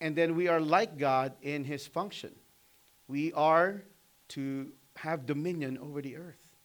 And 0.00 0.14
then 0.14 0.36
we 0.36 0.48
are 0.48 0.60
like 0.60 0.98
God 0.98 1.32
in 1.42 1.64
his 1.64 1.86
function. 1.86 2.32
We 3.08 3.32
are 3.32 3.82
to 4.28 4.72
have 4.96 5.26
dominion 5.26 5.78
over 5.78 6.02
the 6.02 6.16
earth. 6.16 6.56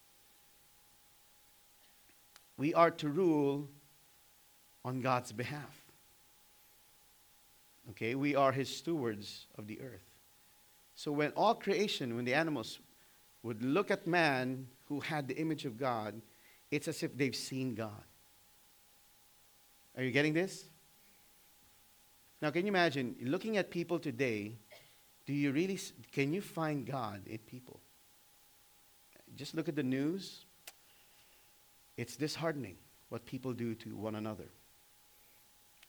We 2.58 2.74
are 2.74 2.92
to 2.92 3.10
rule 3.10 3.70
on 4.84 5.02
God's 5.02 5.32
behalf. 5.32 5.82
Okay, 7.92 8.16
we 8.16 8.36
are 8.36 8.52
his 8.52 8.76
stewards 8.76 9.48
of 9.58 9.68
the 9.68 9.82
earth. 9.82 10.06
So 10.96 11.12
when 11.12 11.32
all 11.32 11.56
creation, 11.56 12.16
when 12.16 12.26
the 12.26 12.34
animals 12.34 12.80
would 13.44 13.64
look 13.64 13.90
at 13.90 14.06
man 14.06 14.68
who 14.88 15.00
had 15.00 15.28
the 15.28 15.38
image 15.38 15.66
of 15.66 15.78
God, 15.78 16.22
it's 16.70 16.88
as 16.88 17.02
if 17.04 17.18
they've 17.18 17.36
seen 17.36 17.74
God. 17.76 18.04
Are 19.98 20.04
you 20.04 20.12
getting 20.12 20.34
this? 20.34 20.66
Now, 22.42 22.50
can 22.50 22.66
you 22.66 22.70
imagine 22.70 23.16
looking 23.22 23.58
at 23.58 23.70
people 23.70 24.00
today? 24.00 24.54
Do 25.26 25.34
you 25.34 25.52
really, 25.52 25.80
can 26.12 26.34
you 26.34 26.42
find 26.42 26.86
God 26.86 27.22
in 27.28 27.38
people? 27.38 27.80
Just 29.36 29.56
look 29.56 29.70
at 29.70 29.76
the 29.76 29.84
news. 29.84 30.46
It's 31.98 32.16
disheartening 32.16 32.78
what 33.10 33.26
people 33.26 33.54
do 33.54 33.76
to 33.76 33.96
one 33.96 34.16
another. 34.16 34.50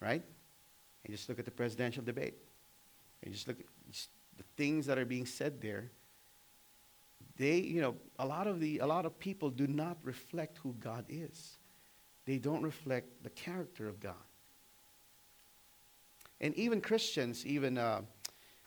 Right? 0.00 0.22
And 1.04 1.14
just 1.16 1.28
look 1.28 1.38
at 1.38 1.44
the 1.44 1.50
presidential 1.50 2.02
debate. 2.02 2.34
And 3.22 3.32
just 3.32 3.48
look 3.48 3.58
at 3.58 3.66
just 3.90 4.10
the 4.36 4.44
things 4.56 4.86
that 4.86 4.98
are 4.98 5.04
being 5.04 5.26
said 5.26 5.60
there, 5.60 5.90
they, 7.38 7.58
you 7.58 7.80
know, 7.80 7.96
a 8.18 8.26
lot 8.26 8.46
of 8.46 8.60
the 8.60 8.78
a 8.78 8.86
lot 8.86 9.06
of 9.06 9.18
people 9.18 9.48
do 9.48 9.66
not 9.66 9.96
reflect 10.02 10.58
who 10.58 10.74
God 10.78 11.06
is. 11.08 11.56
They 12.26 12.38
don't 12.38 12.62
reflect 12.62 13.22
the 13.22 13.30
character 13.30 13.88
of 13.88 14.00
God. 14.00 14.14
And 16.42 16.54
even 16.56 16.80
Christians, 16.80 17.46
even 17.46 17.78
uh, 17.78 18.02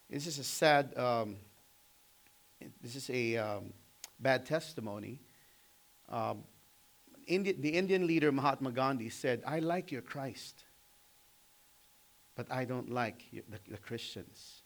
this 0.09 0.27
is 0.27 0.39
a 0.39 0.43
sad, 0.43 0.97
um, 0.97 1.35
this 2.81 2.95
is 2.95 3.09
a 3.09 3.35
um, 3.35 3.73
bad 4.19 4.45
testimony. 4.45 5.19
Um, 6.07 6.45
Indi- 7.27 7.59
the 7.59 7.69
Indian 7.69 8.07
leader 8.07 8.31
Mahatma 8.31 8.71
Gandhi 8.71 9.09
said, 9.09 9.43
"I 9.45 9.59
like 9.59 9.91
your 9.91 10.01
Christ, 10.01 10.63
but 12.35 12.49
I 12.49 12.63
don't 12.63 12.89
like 12.89 13.25
the, 13.33 13.59
the 13.69 13.77
Christians." 13.77 14.61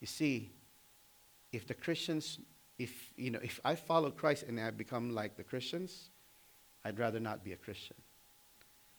You 0.00 0.06
see, 0.06 0.52
if 1.52 1.66
the 1.66 1.74
Christians, 1.74 2.38
if, 2.78 3.12
you 3.16 3.30
know, 3.30 3.40
if 3.42 3.58
I 3.64 3.74
follow 3.74 4.10
Christ 4.10 4.44
and 4.44 4.60
I 4.60 4.70
become 4.70 5.14
like 5.14 5.36
the 5.36 5.42
Christians, 5.42 6.10
I'd 6.84 6.98
rather 6.98 7.18
not 7.18 7.42
be 7.42 7.52
a 7.52 7.56
Christian. 7.56 7.96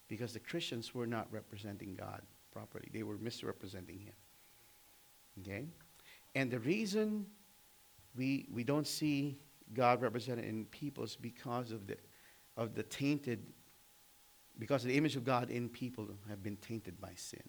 Because 0.08 0.34
the 0.34 0.40
Christians 0.40 0.94
were 0.94 1.08
not 1.08 1.28
representing 1.32 1.96
God 1.96 2.22
properly, 2.52 2.90
they 2.94 3.04
were 3.04 3.18
misrepresenting 3.18 4.00
Him. 4.00 4.14
Okay? 5.40 5.66
And 6.36 6.52
the 6.52 6.60
reason 6.60 7.26
we, 8.16 8.48
we 8.52 8.64
don't 8.64 8.88
see 8.88 9.38
God 9.74 10.02
represented 10.02 10.46
in 10.46 10.66
people 10.66 11.04
is 11.04 11.16
because 11.16 11.72
of 11.72 11.88
the, 11.88 11.98
of 12.58 12.76
the 12.76 12.84
tainted, 12.84 13.46
because 14.60 14.84
the 14.84 14.96
image 14.96 15.16
of 15.16 15.24
God 15.24 15.50
in 15.50 15.70
people 15.70 16.10
have 16.30 16.44
been 16.44 16.58
tainted 16.58 17.00
by 17.00 17.14
sin. 17.16 17.44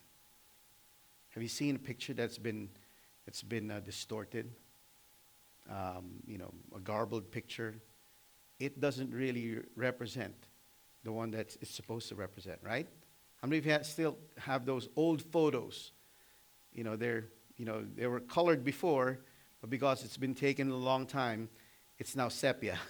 Have 1.30 1.42
you 1.42 1.48
seen 1.48 1.76
a 1.76 1.78
picture 1.78 2.12
that's 2.12 2.38
been 2.38 2.68
it's 3.26 3.42
been 3.42 3.70
uh, 3.70 3.80
distorted, 3.80 4.50
um, 5.70 6.20
you 6.26 6.38
know, 6.38 6.52
a 6.74 6.80
garbled 6.80 7.30
picture. 7.30 7.76
It 8.58 8.80
doesn't 8.80 9.12
really 9.12 9.60
represent 9.76 10.34
the 11.04 11.12
one 11.12 11.30
that 11.32 11.56
it's 11.60 11.74
supposed 11.74 12.08
to 12.08 12.14
represent, 12.14 12.58
right? 12.62 12.86
How 13.42 13.48
many 13.48 13.58
of 13.58 13.66
you 13.66 13.78
still 13.82 14.16
have 14.38 14.64
those 14.64 14.88
old 14.96 15.20
photos? 15.20 15.92
You 16.72 16.84
know, 16.84 16.96
they're, 16.96 17.24
you 17.56 17.64
know, 17.64 17.84
they 17.96 18.06
were 18.06 18.20
colored 18.20 18.64
before, 18.64 19.18
but 19.60 19.68
because 19.68 20.04
it's 20.04 20.16
been 20.16 20.34
taken 20.34 20.70
a 20.70 20.76
long 20.76 21.06
time, 21.06 21.48
it's 21.98 22.16
now 22.16 22.28
sepia. 22.28 22.78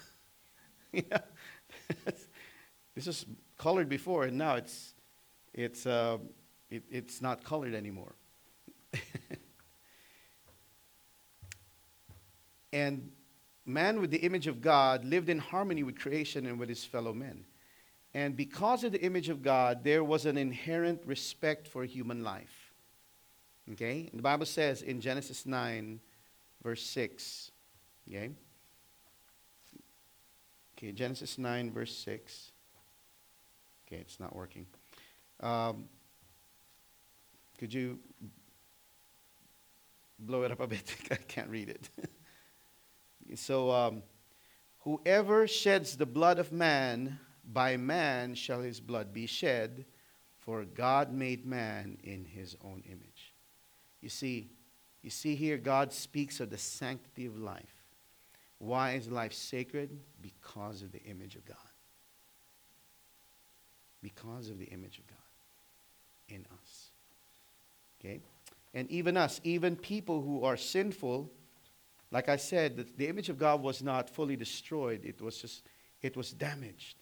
this 0.93 2.27
is 3.07 3.25
colored 3.57 3.89
before, 3.89 4.25
and 4.25 4.37
now 4.37 4.57
it's, 4.57 4.93
it's, 5.55 5.87
uh, 5.87 6.19
it, 6.71 6.83
it's 6.91 7.23
not 7.23 7.43
colored 7.43 7.75
anymore. 7.75 8.15
And 12.73 13.11
man, 13.67 14.01
with 14.01 14.11
the 14.11 14.19
image 14.19 14.47
of 14.47 14.61
God, 14.61 15.05
lived 15.05 15.29
in 15.29 15.39
harmony 15.39 15.83
with 15.83 15.99
creation 15.99 16.47
and 16.47 16.59
with 16.59 16.69
his 16.69 16.85
fellow 16.85 17.13
men. 17.13 17.45
And 18.15 18.37
because 18.37 18.85
of 18.85 18.93
the 18.93 19.01
image 19.03 19.29
of 19.29 19.43
God, 19.43 19.85
there 19.85 20.05
was 20.05 20.27
an 20.27 20.37
inherent 20.37 21.03
respect 21.07 21.67
for 21.67 21.85
human 21.85 22.23
life. 22.23 22.73
Okay? 23.73 24.09
And 24.11 24.19
the 24.19 24.23
Bible 24.23 24.47
says 24.47 24.83
in 24.83 25.01
Genesis 25.01 25.47
9, 25.47 26.01
verse 26.63 26.83
6. 26.83 27.51
Okay? 28.09 28.31
Okay, 30.77 30.93
Genesis 30.93 31.39
9, 31.39 31.73
verse 31.73 31.97
6. 31.97 32.53
Okay, 33.87 34.01
it's 34.01 34.19
not 34.21 34.35
working. 34.35 34.67
Um, 35.41 35.85
could 37.59 37.73
you 37.73 37.99
blow 40.19 40.43
it 40.43 40.53
up 40.53 40.61
a 40.61 40.67
bit? 40.67 40.95
I 41.11 41.17
can't 41.17 41.49
read 41.49 41.69
it. 41.69 41.89
So, 43.35 43.71
um, 43.71 44.03
whoever 44.81 45.47
sheds 45.47 45.97
the 45.97 46.05
blood 46.05 46.39
of 46.39 46.53
man, 46.53 47.19
by 47.45 47.77
man 47.77 48.35
shall 48.35 48.61
his 48.61 48.81
blood 48.81 49.13
be 49.13 49.27
shed, 49.27 49.85
for 50.39 50.65
God 50.65 51.13
made 51.13 51.47
man 51.47 51.99
in 52.03 52.25
his 52.25 52.57
own 52.65 52.83
image. 52.87 53.35
You 54.01 54.09
see, 54.09 54.51
you 55.03 55.11
see 55.11 55.35
here, 55.35 55.57
God 55.57 55.93
speaks 55.93 56.41
of 56.41 56.51
the 56.51 56.59
sanctity 56.59 57.27
of 57.27 57.37
life. 57.37 57.85
Why 58.59 58.93
is 58.93 59.09
life 59.09 59.33
sacred? 59.33 59.99
Because 60.21 60.83
of 60.83 60.93
the 60.93 61.03
image 61.03 61.35
of 61.35 61.45
God. 61.45 61.57
Because 64.03 64.49
of 64.51 64.59
the 64.59 64.67
image 64.67 64.99
of 64.99 65.07
God 65.07 65.17
in 66.29 66.47
us. 66.53 66.91
Okay? 68.01 68.21
And 68.75 68.91
even 68.91 69.17
us, 69.17 69.41
even 69.45 69.77
people 69.77 70.23
who 70.23 70.45
are 70.45 70.57
sinful, 70.57 71.31
like 72.11 72.29
I 72.29 72.37
said, 72.37 72.77
the, 72.77 72.87
the 72.97 73.09
image 73.09 73.29
of 73.29 73.39
God 73.39 73.63
was 73.63 73.83
not 73.83 74.09
fully 74.09 74.37
destroyed, 74.37 75.05
it 75.05 75.21
was 75.21 75.39
just, 75.39 75.67
it 76.01 76.17
was 76.17 76.33
damaged. 76.33 77.02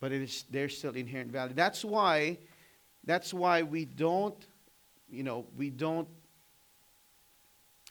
But 0.00 0.12
it 0.12 0.22
is 0.22 0.44
there's 0.50 0.76
still 0.76 0.94
inherent 0.94 1.30
value. 1.30 1.54
That's 1.54 1.84
why 1.84 2.38
that's 3.04 3.32
why 3.32 3.62
we 3.62 3.84
don't, 3.84 4.46
you 5.08 5.22
know, 5.22 5.46
we 5.56 5.70
don't 5.70 6.08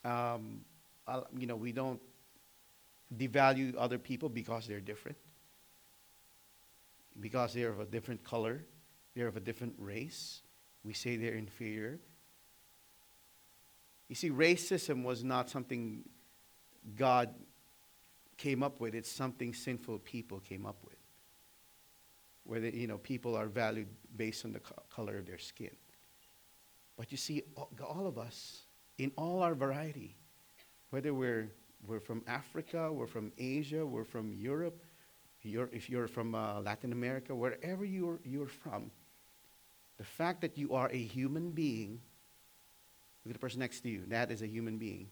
um, 0.04 0.60
you 1.36 1.46
know, 1.46 1.56
we 1.56 1.72
don't 1.72 2.00
devalue 3.16 3.74
other 3.78 3.98
people 3.98 4.28
because 4.28 4.66
they're 4.66 4.80
different. 4.80 5.16
Because 7.20 7.54
they're 7.54 7.70
of 7.70 7.80
a 7.80 7.84
different 7.84 8.22
color, 8.22 8.64
they're 9.14 9.26
of 9.26 9.36
a 9.36 9.40
different 9.40 9.74
race. 9.78 10.42
We 10.84 10.92
say 10.92 11.16
they're 11.16 11.34
inferior. 11.34 11.98
You 14.08 14.14
see, 14.14 14.30
racism 14.30 15.02
was 15.02 15.24
not 15.24 15.50
something 15.50 16.04
God 16.96 17.30
came 18.36 18.62
up 18.62 18.80
with, 18.80 18.94
it's 18.94 19.10
something 19.10 19.52
sinful 19.52 19.98
people 19.98 20.38
came 20.40 20.64
up 20.64 20.76
with. 20.84 20.94
Where 22.48 22.64
you 22.64 22.86
know, 22.86 22.98
people 22.98 23.36
are 23.36 23.46
valued 23.46 23.88
based 24.16 24.44
on 24.44 24.52
the 24.52 24.60
co- 24.60 24.82
color 24.90 25.18
of 25.18 25.26
their 25.26 25.38
skin. 25.38 25.76
But 26.96 27.12
you 27.12 27.18
see, 27.18 27.42
all 27.56 28.06
of 28.06 28.18
us, 28.18 28.62
in 28.96 29.12
all 29.16 29.42
our 29.42 29.54
variety, 29.54 30.16
whether 30.90 31.12
we're, 31.12 31.52
we're 31.86 32.00
from 32.00 32.24
Africa, 32.26 32.90
we're 32.90 33.06
from 33.06 33.30
Asia, 33.38 33.84
we're 33.84 34.02
from 34.04 34.32
Europe, 34.32 34.82
you're, 35.42 35.68
if 35.72 35.88
you're 35.88 36.08
from 36.08 36.34
uh, 36.34 36.60
Latin 36.60 36.92
America, 36.92 37.34
wherever 37.34 37.84
you're, 37.84 38.18
you're 38.24 38.48
from, 38.48 38.90
the 39.96 40.04
fact 40.04 40.40
that 40.40 40.56
you 40.56 40.74
are 40.74 40.88
a 40.90 40.98
human 40.98 41.50
being, 41.50 42.00
look 43.24 43.30
at 43.30 43.32
the 43.34 43.38
person 43.38 43.60
next 43.60 43.80
to 43.80 43.88
you, 43.88 44.02
that 44.08 44.30
is 44.30 44.42
a 44.42 44.46
human 44.46 44.78
being. 44.78 45.08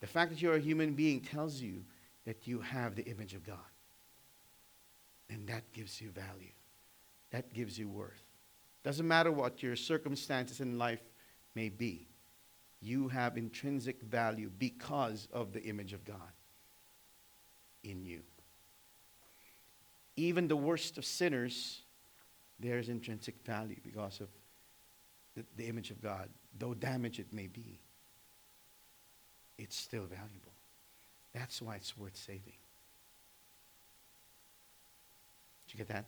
The 0.00 0.06
fact 0.06 0.30
that 0.30 0.42
you're 0.42 0.56
a 0.56 0.60
human 0.60 0.94
being 0.94 1.20
tells 1.20 1.60
you 1.60 1.84
that 2.24 2.46
you 2.46 2.60
have 2.60 2.94
the 2.94 3.04
image 3.04 3.34
of 3.34 3.44
God. 3.44 3.58
And 5.30 5.46
that 5.48 5.72
gives 5.72 6.00
you 6.00 6.10
value. 6.10 6.52
That 7.30 7.52
gives 7.52 7.78
you 7.78 7.88
worth. 7.88 8.22
Doesn't 8.82 9.08
matter 9.08 9.32
what 9.32 9.62
your 9.62 9.76
circumstances 9.76 10.60
in 10.60 10.78
life 10.78 11.02
may 11.54 11.68
be, 11.68 12.08
you 12.80 13.08
have 13.08 13.38
intrinsic 13.38 14.02
value 14.02 14.50
because 14.58 15.28
of 15.32 15.52
the 15.52 15.62
image 15.62 15.92
of 15.92 16.04
God 16.04 16.18
in 17.82 18.04
you. 18.04 18.20
Even 20.16 20.48
the 20.48 20.56
worst 20.56 20.98
of 20.98 21.04
sinners, 21.04 21.82
there's 22.60 22.88
intrinsic 22.88 23.36
value 23.44 23.76
because 23.82 24.20
of 24.20 24.28
the, 25.34 25.44
the 25.56 25.66
image 25.66 25.90
of 25.90 26.02
God, 26.02 26.28
though 26.58 26.74
damaged 26.74 27.20
it 27.20 27.32
may 27.32 27.46
be 27.46 27.80
it's 29.58 29.76
still 29.76 30.04
valuable. 30.04 30.52
That's 31.32 31.62
why 31.62 31.76
it's 31.76 31.96
worth 31.96 32.16
saving. 32.16 32.58
Did 35.63 35.63
you 35.74 35.78
get 35.78 35.88
that? 35.88 36.06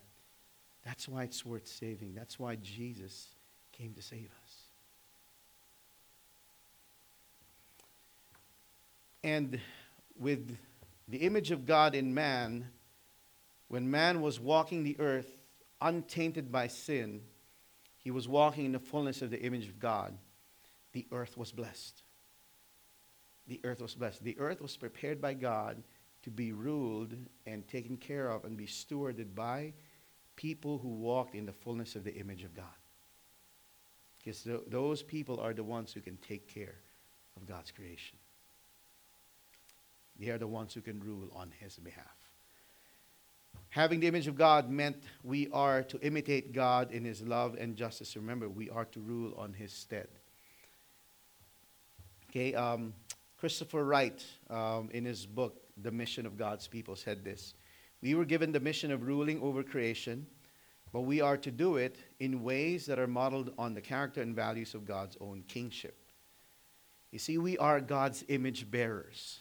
That's 0.85 1.09
why 1.09 1.25
it's 1.25 1.45
worth 1.45 1.67
saving. 1.67 2.15
That's 2.15 2.39
why 2.39 2.57
Jesus 2.57 3.35
came 3.73 3.93
to 3.95 4.03
save 4.03 4.31
us. 4.45 4.55
And 9.25 9.61
with 10.17 10.57
the 11.09 11.19
image 11.19 11.51
of 11.51 11.67
God 11.67 11.97
in 11.97 12.15
man, 12.15 12.69
when 13.69 13.91
man 13.91 14.23
was 14.23 14.39
walking 14.39 14.85
the 14.85 14.97
earth 15.01 15.37
untainted 15.81 16.53
by 16.53 16.69
sin, 16.69 17.23
he 17.99 18.13
was 18.13 18.29
walking 18.29 18.67
in 18.67 18.73
the 18.73 18.79
fullness 18.79 19.21
of 19.21 19.31
the 19.31 19.41
image 19.43 19.69
of 19.69 19.81
God. 19.81 20.17
The 20.93 21.07
earth 21.11 21.37
was 21.37 21.51
blessed 21.51 22.05
the 23.49 23.61
earth 23.65 23.81
was 23.81 23.95
blessed. 23.95 24.25
The 24.25 24.39
earth 24.39 24.61
was 24.61 24.77
prepared 24.77 25.21
by 25.21 25.35
God 25.35 25.83
to 26.27 26.31
be 26.33 26.51
ruled 26.51 27.15
and 27.47 27.69
taken 27.69 27.97
care 27.97 28.29
of 28.29 28.45
and 28.45 28.57
be 28.57 28.67
stewarded 28.67 29.33
by 29.33 29.73
people 30.35 30.77
who 30.77 30.89
walked 30.89 31.37
in 31.37 31.47
the 31.47 31.53
fullness 31.53 31.95
of 31.95 32.03
the 32.03 32.13
image 32.17 32.43
of 32.43 32.53
God. 32.53 32.65
Because 34.19 34.43
th- 34.43 34.63
those 34.67 35.05
people 35.05 35.39
are 35.39 35.55
the 35.55 35.63
ones 35.63 35.93
who 35.93 36.01
can 36.01 36.17
take 36.17 36.53
care 36.53 36.75
of 37.37 37.47
God's 37.47 37.71
creation. 37.71 38.19
They 40.19 40.31
are 40.31 40.39
the 40.39 40.49
ones 40.49 40.75
who 40.75 40.81
can 40.81 40.99
rule 40.99 41.31
on 41.33 41.53
his 41.61 41.77
behalf. 41.77 42.17
Having 43.69 44.01
the 44.01 44.09
image 44.09 44.27
of 44.27 44.35
God 44.35 44.69
meant 44.69 44.97
we 45.23 45.49
are 45.53 45.85
to 45.85 46.01
imitate 46.01 46.53
God 46.53 46.91
in 46.91 47.05
his 47.05 47.23
love 47.23 47.55
and 47.57 47.77
justice. 47.77 48.17
Remember, 48.17 48.49
we 48.49 48.69
are 48.69 48.87
to 48.87 48.99
rule 48.99 49.33
on 49.37 49.53
his 49.53 49.73
stead. 49.73 50.09
Okay, 52.31 52.53
um, 52.55 52.95
Christopher 53.39 53.85
Wright, 53.85 54.25
um, 54.51 54.91
in 54.93 55.05
his 55.05 55.25
book, 55.25 55.63
The 55.83 55.91
Mission 55.91 56.27
of 56.27 56.39
God's 56.39 56.67
People, 56.67 56.97
said 56.97 57.25
this 57.25 57.55
We 58.03 58.15
were 58.15 58.25
given 58.25 58.53
the 58.53 58.61
mission 58.61 58.91
of 58.91 59.07
ruling 59.07 59.41
over 59.43 59.63
creation, 59.63 60.27
but 60.93 61.03
we 61.03 61.21
are 61.21 61.37
to 61.37 61.51
do 61.51 61.77
it 61.77 61.97
in 62.21 62.43
ways 62.43 62.87
that 62.87 62.99
are 62.99 63.07
modeled 63.07 63.53
on 63.59 63.75
the 63.75 63.81
character 63.81 64.23
and 64.23 64.35
values 64.35 64.75
of 64.75 64.87
God's 64.87 65.17
own 65.21 65.45
kingship. 65.49 65.97
You 67.11 67.19
see, 67.19 67.39
we 67.39 67.57
are 67.59 67.81
God's 67.81 68.25
image 68.29 68.71
bearers. 68.71 69.41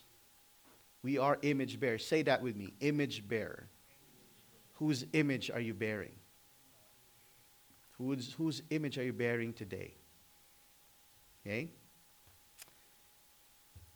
We 1.03 1.17
are 1.17 1.37
image 1.41 1.79
bearers. 1.79 2.05
Say 2.05 2.23
that 2.23 2.41
with 2.41 2.55
me 2.55 2.73
image 2.79 3.27
bearer. 3.27 3.67
Whose 4.75 5.05
image 5.13 5.49
are 5.51 5.59
you 5.59 5.73
bearing? 5.73 6.11
Whose, 7.97 8.33
whose 8.33 8.61
image 8.69 8.97
are 8.97 9.03
you 9.03 9.13
bearing 9.13 9.53
today? 9.53 9.93
Okay? 11.45 11.69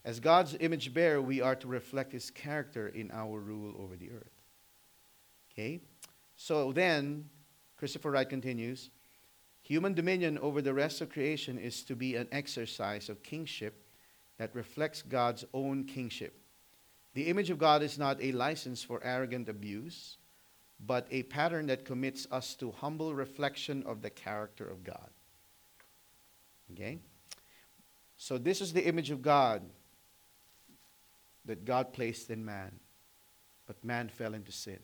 As 0.10 0.20
God's 0.20 0.58
image 0.60 0.92
bearer, 0.92 1.22
we 1.22 1.40
are 1.40 1.54
to 1.58 1.68
reflect 1.68 2.14
his 2.14 2.32
character 2.32 2.88
in 2.88 3.12
our 3.12 3.40
rule 3.40 3.76
over 3.78 3.96
the 3.96 4.10
earth. 4.10 4.42
Okay? 5.54 5.82
So 6.36 6.72
then, 6.72 7.30
Christopher 7.78 8.10
Wright 8.10 8.28
continues 8.28 8.90
human 9.62 9.94
dominion 9.94 10.40
over 10.40 10.64
the 10.64 10.74
rest 10.74 11.02
of 11.02 11.12
creation 11.12 11.60
is 11.60 11.84
to 11.84 11.96
be 11.96 12.16
an 12.16 12.28
exercise 12.32 13.08
of 13.08 13.22
kingship 13.22 13.84
that 14.40 14.56
reflects 14.56 15.04
God's 15.04 15.46
own 15.54 15.84
kingship. 15.84 16.42
The 17.14 17.28
image 17.28 17.52
of 17.52 17.60
God 17.60 17.84
is 17.84 18.00
not 18.00 18.20
a 18.20 18.32
license 18.32 18.82
for 18.82 19.00
arrogant 19.04 19.48
abuse, 19.48 20.18
but 20.84 21.06
a 21.12 21.22
pattern 21.22 21.68
that 21.68 21.86
commits 21.86 22.26
us 22.32 22.56
to 22.56 22.72
humble 22.72 23.14
reflection 23.14 23.84
of 23.86 24.02
the 24.02 24.10
character 24.10 24.68
of 24.68 24.84
God. 24.84 25.12
Okay? 26.74 26.98
So, 28.18 28.40
this 28.40 28.60
is 28.60 28.74
the 28.74 28.88
image 28.88 29.12
of 29.12 29.22
God 29.22 29.62
that 31.46 31.66
God 31.66 31.94
placed 31.94 32.30
in 32.30 32.44
man. 32.46 32.80
But 33.66 33.84
man 33.84 34.10
fell 34.10 34.34
into 34.34 34.52
sin. 34.52 34.80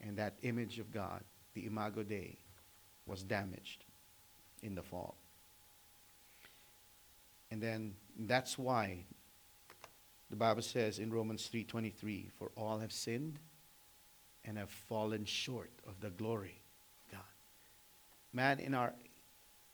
And 0.00 0.16
that 0.18 0.34
image 0.42 0.78
of 0.78 0.90
God, 0.90 1.22
the 1.54 1.66
imago 1.66 2.02
Dei, 2.02 2.38
was 3.06 3.22
damaged 3.22 3.84
in 4.62 4.74
the 4.74 4.82
fall. 4.82 5.16
And 7.50 7.62
then 7.62 7.94
that's 8.18 8.58
why 8.58 9.04
the 10.30 10.36
Bible 10.36 10.62
says 10.62 10.98
in 10.98 11.12
Romans 11.12 11.48
3:23, 11.48 12.30
for 12.30 12.50
all 12.56 12.78
have 12.78 12.92
sinned 12.92 13.38
and 14.44 14.56
have 14.56 14.70
fallen 14.70 15.24
short 15.24 15.70
of 15.86 16.00
the 16.00 16.10
glory 16.10 16.62
of 17.04 17.12
God. 17.12 17.32
Man 18.32 18.58
in 18.58 18.74
our 18.74 18.94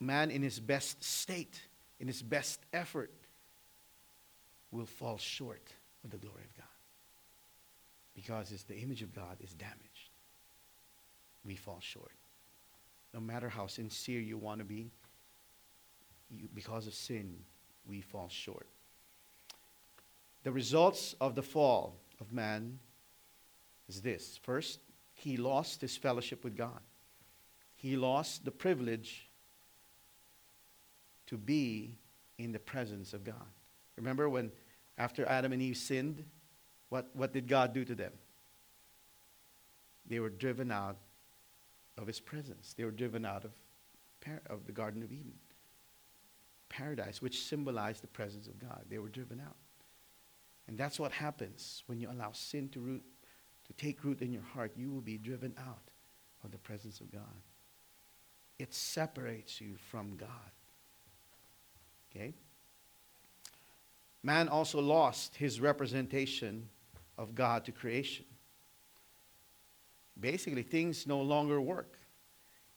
man 0.00 0.30
in 0.30 0.42
his 0.42 0.58
best 0.60 1.02
state, 1.04 1.60
in 2.00 2.08
his 2.08 2.22
best 2.22 2.60
effort, 2.72 3.12
will 4.70 4.86
fall 4.86 5.18
short 5.18 5.72
of 6.04 6.10
the 6.10 6.18
glory 6.18 6.44
of 6.44 6.56
God. 6.56 6.66
Because 8.14 8.52
it's 8.52 8.64
the 8.64 8.78
image 8.78 9.02
of 9.02 9.14
God 9.14 9.36
is 9.40 9.52
damaged. 9.54 10.10
We 11.44 11.56
fall 11.56 11.78
short. 11.80 12.12
No 13.14 13.20
matter 13.20 13.48
how 13.48 13.66
sincere 13.66 14.20
you 14.20 14.36
want 14.36 14.58
to 14.58 14.64
be, 14.64 14.90
you, 16.30 16.48
because 16.54 16.86
of 16.86 16.94
sin, 16.94 17.36
we 17.86 18.00
fall 18.00 18.28
short. 18.28 18.66
The 20.44 20.52
results 20.52 21.14
of 21.20 21.34
the 21.34 21.42
fall 21.42 21.96
of 22.20 22.32
man 22.32 22.78
is 23.88 24.02
this. 24.02 24.38
First, 24.42 24.80
he 25.14 25.36
lost 25.36 25.80
his 25.80 25.96
fellowship 25.96 26.44
with 26.44 26.56
God. 26.56 26.80
He 27.74 27.96
lost 27.96 28.44
the 28.44 28.50
privilege 28.50 29.28
to 31.26 31.36
be 31.36 31.96
in 32.38 32.52
the 32.52 32.58
presence 32.58 33.12
of 33.12 33.24
God. 33.24 33.34
Remember 33.96 34.28
when 34.28 34.50
after 34.98 35.26
Adam 35.26 35.52
and 35.52 35.62
Eve 35.62 35.76
sinned, 35.76 36.24
what, 36.88 37.08
what 37.14 37.32
did 37.32 37.48
God 37.48 37.72
do 37.72 37.84
to 37.84 37.94
them? 37.94 38.12
They 40.06 40.20
were 40.20 40.30
driven 40.30 40.70
out 40.70 40.96
of 41.96 42.06
his 42.06 42.20
presence. 42.20 42.74
They 42.76 42.84
were 42.84 42.90
driven 42.90 43.24
out 43.24 43.44
of, 43.44 43.52
of 44.48 44.66
the 44.66 44.72
Garden 44.72 45.02
of 45.02 45.12
Eden. 45.12 45.34
Paradise, 46.68 47.22
which 47.22 47.42
symbolized 47.44 48.02
the 48.02 48.08
presence 48.08 48.46
of 48.46 48.58
God. 48.58 48.84
They 48.90 48.98
were 48.98 49.08
driven 49.08 49.40
out. 49.40 49.56
And 50.66 50.76
that's 50.76 51.00
what 51.00 51.12
happens 51.12 51.82
when 51.86 51.98
you 51.98 52.10
allow 52.10 52.32
sin 52.32 52.68
to 52.70 52.80
root 52.80 53.02
to 53.66 53.72
take 53.74 54.02
root 54.02 54.22
in 54.22 54.32
your 54.32 54.42
heart. 54.42 54.72
You 54.76 54.90
will 54.90 55.02
be 55.02 55.18
driven 55.18 55.54
out 55.58 55.90
of 56.44 56.50
the 56.50 56.58
presence 56.58 57.00
of 57.00 57.12
God. 57.12 57.22
It 58.58 58.74
separates 58.74 59.60
you 59.60 59.76
from 59.90 60.16
God. 60.16 60.28
Okay? 62.10 62.34
Man 64.22 64.48
also 64.48 64.80
lost 64.80 65.36
his 65.36 65.60
representation 65.60 66.68
of 67.16 67.34
God 67.34 67.64
to 67.64 67.72
creation. 67.72 68.24
basically 70.20 70.62
things 70.62 71.06
no 71.06 71.20
longer 71.20 71.60
work. 71.60 71.96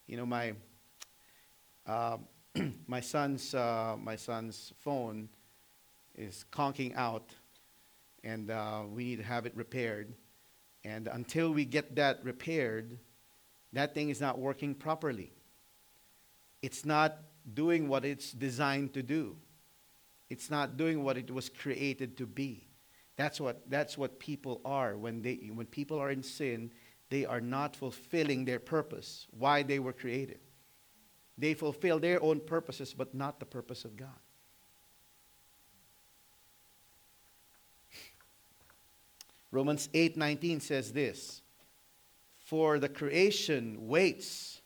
You 0.07 0.17
know, 0.17 0.25
my 0.25 0.53
uh, 1.87 2.17
my 2.87 2.99
son's 2.99 3.55
uh, 3.55 3.95
my 3.99 4.15
son's 4.15 4.73
phone 4.79 5.29
is 6.15 6.45
conking 6.51 6.93
out, 6.95 7.33
and 8.23 8.51
uh, 8.51 8.83
we 8.91 9.03
need 9.05 9.17
to 9.17 9.23
have 9.23 9.45
it 9.45 9.53
repaired. 9.55 10.13
And 10.83 11.07
until 11.07 11.51
we 11.51 11.65
get 11.65 11.95
that 11.95 12.23
repaired, 12.23 12.97
that 13.73 13.93
thing 13.93 14.09
is 14.09 14.19
not 14.19 14.39
working 14.39 14.75
properly. 14.75 15.31
It's 16.61 16.85
not 16.85 17.19
doing 17.53 17.87
what 17.87 18.05
it's 18.05 18.31
designed 18.31 18.93
to 18.93 19.03
do. 19.03 19.35
It's 20.31 20.49
not 20.49 20.77
doing 20.77 21.03
what 21.03 21.17
it 21.17 21.29
was 21.29 21.49
created 21.49 22.15
to 22.15 22.25
be. 22.25 22.65
That's 23.17 23.41
what, 23.41 23.69
that's 23.69 23.97
what 23.97 24.17
people 24.17 24.61
are. 24.63 24.95
When, 24.95 25.21
they, 25.21 25.49
when 25.53 25.65
people 25.65 25.99
are 25.99 26.09
in 26.09 26.23
sin, 26.23 26.71
they 27.09 27.25
are 27.25 27.41
not 27.41 27.75
fulfilling 27.75 28.45
their 28.45 28.57
purpose, 28.57 29.27
why 29.31 29.61
they 29.61 29.77
were 29.79 29.91
created. 29.91 30.39
They 31.37 31.53
fulfill 31.53 31.99
their 31.99 32.23
own 32.23 32.39
purposes, 32.39 32.93
but 32.97 33.13
not 33.13 33.41
the 33.41 33.45
purpose 33.45 33.83
of 33.83 33.97
God. 33.97 34.07
Romans 39.51 39.89
8:19 39.93 40.61
says 40.61 40.93
this, 40.93 41.41
"For 42.39 42.79
the 42.79 42.87
creation 42.87 43.89
waits 43.89 44.61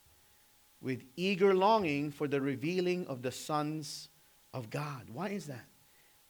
with 0.80 1.04
eager 1.16 1.56
longing 1.56 2.12
for 2.12 2.28
the 2.28 2.40
revealing 2.40 3.08
of 3.08 3.24
the 3.24 3.32
sons 3.32 4.10
of 4.56 4.72
God." 4.72 5.10
Why 5.14 5.30
is 5.30 5.46
that? 5.46 5.66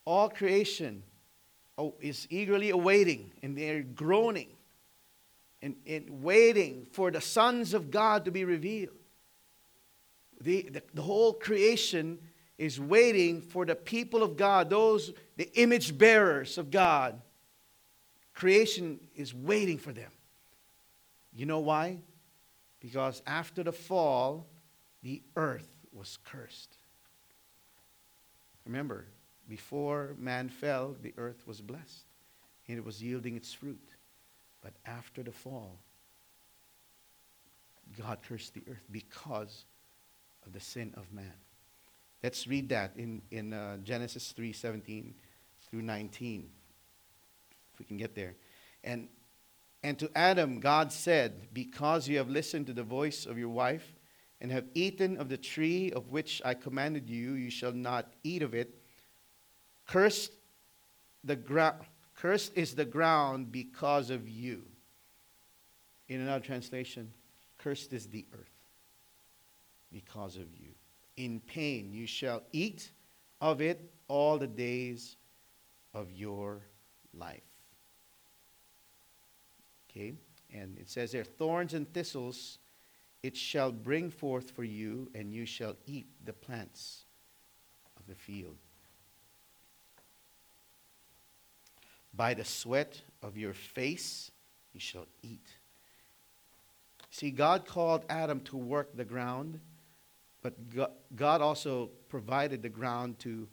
All 0.04 0.28
creation 0.28 1.02
oh, 1.78 1.94
is 2.00 2.26
eagerly 2.28 2.68
awaiting 2.68 3.32
and 3.42 3.56
they're 3.56 3.82
groaning 3.82 4.48
and, 5.62 5.76
and 5.86 6.22
waiting 6.22 6.86
for 6.92 7.10
the 7.10 7.22
sons 7.22 7.72
of 7.72 7.90
God 7.90 8.26
to 8.26 8.30
be 8.30 8.44
revealed. 8.44 8.94
The, 10.42 10.68
the, 10.70 10.82
the 10.92 11.02
whole 11.02 11.32
creation 11.32 12.18
is 12.58 12.78
waiting 12.78 13.40
for 13.40 13.64
the 13.64 13.74
people 13.74 14.22
of 14.22 14.36
God, 14.36 14.68
those, 14.68 15.12
the 15.36 15.50
image 15.58 15.96
bearers 15.96 16.58
of 16.58 16.70
God, 16.70 17.20
Creation 18.36 19.00
is 19.14 19.34
waiting 19.34 19.78
for 19.78 19.92
them. 19.94 20.10
You 21.34 21.46
know 21.46 21.60
why? 21.60 22.00
Because 22.80 23.22
after 23.26 23.62
the 23.62 23.72
fall, 23.72 24.46
the 25.02 25.22
earth 25.36 25.68
was 25.90 26.18
cursed. 26.22 26.75
Remember, 28.66 29.06
before 29.48 30.14
man 30.18 30.48
fell, 30.48 30.96
the 31.00 31.14
earth 31.16 31.46
was 31.46 31.60
blessed 31.60 32.04
and 32.68 32.76
it 32.76 32.84
was 32.84 33.02
yielding 33.02 33.36
its 33.36 33.52
fruit. 33.52 33.88
But 34.62 34.72
after 34.84 35.22
the 35.22 35.32
fall, 35.32 35.78
God 37.96 38.18
cursed 38.28 38.54
the 38.54 38.62
earth 38.68 38.84
because 38.90 39.64
of 40.44 40.52
the 40.52 40.60
sin 40.60 40.92
of 40.96 41.12
man. 41.12 41.32
Let's 42.22 42.46
read 42.46 42.68
that 42.70 42.92
in, 42.96 43.22
in 43.30 43.52
uh, 43.52 43.76
Genesis 43.78 44.32
3 44.32 44.52
17 44.52 45.14
through 45.70 45.82
19 45.82 46.50
if 47.72 47.78
we 47.78 47.84
can 47.84 47.96
get 47.96 48.14
there. 48.14 48.34
And, 48.82 49.08
and 49.82 49.98
to 49.98 50.10
Adam, 50.16 50.60
God 50.60 50.92
said, 50.92 51.48
Because 51.52 52.08
you 52.08 52.18
have 52.18 52.30
listened 52.30 52.66
to 52.66 52.72
the 52.72 52.82
voice 52.82 53.26
of 53.26 53.38
your 53.38 53.50
wife 53.50 53.92
and 54.40 54.52
have 54.52 54.66
eaten 54.74 55.16
of 55.16 55.28
the 55.28 55.36
tree 55.36 55.90
of 55.92 56.10
which 56.10 56.42
I 56.44 56.54
commanded 56.54 57.08
you, 57.08 57.32
you 57.32 57.50
shall 57.50 57.72
not 57.72 58.12
eat 58.22 58.42
of 58.42 58.54
it. 58.54 58.74
Cursed, 59.86 60.32
the 61.24 61.36
gra- 61.36 61.80
cursed 62.14 62.52
is 62.54 62.74
the 62.74 62.84
ground 62.84 63.50
because 63.50 64.10
of 64.10 64.28
you. 64.28 64.62
In 66.08 66.20
another 66.20 66.44
translation, 66.44 67.12
cursed 67.58 67.92
is 67.92 68.06
the 68.06 68.26
earth 68.32 68.50
because 69.92 70.36
of 70.36 70.54
you. 70.54 70.70
In 71.16 71.40
pain 71.40 71.92
you 71.92 72.06
shall 72.06 72.42
eat 72.52 72.90
of 73.40 73.60
it 73.60 73.90
all 74.08 74.38
the 74.38 74.46
days 74.46 75.16
of 75.94 76.12
your 76.12 76.60
life. 77.14 77.40
Okay? 79.90 80.14
And 80.52 80.78
it 80.78 80.88
says 80.88 81.12
there, 81.12 81.24
thorns 81.24 81.74
and 81.74 81.92
thistles 81.92 82.58
it 83.26 83.36
shall 83.36 83.72
bring 83.72 84.08
forth 84.08 84.52
for 84.52 84.62
you, 84.62 85.10
and 85.12 85.34
you 85.34 85.46
shall 85.46 85.74
eat 85.84 86.06
the 86.24 86.32
plants 86.32 87.04
of 87.98 88.06
the 88.06 88.14
field. 88.14 88.56
By 92.14 92.34
the 92.34 92.44
sweat 92.44 93.00
of 93.22 93.36
your 93.36 93.52
face 93.52 94.30
you 94.72 94.78
shall 94.78 95.06
eat. 95.22 95.44
See, 97.10 97.32
God 97.32 97.66
called 97.66 98.04
Adam 98.08 98.40
to 98.42 98.56
work 98.56 98.96
the 98.96 99.04
ground, 99.04 99.58
but 100.40 100.54
God 101.16 101.40
also 101.40 101.90
provided 102.08 102.62
the 102.62 102.68
ground 102.68 103.18
to, 103.20 103.48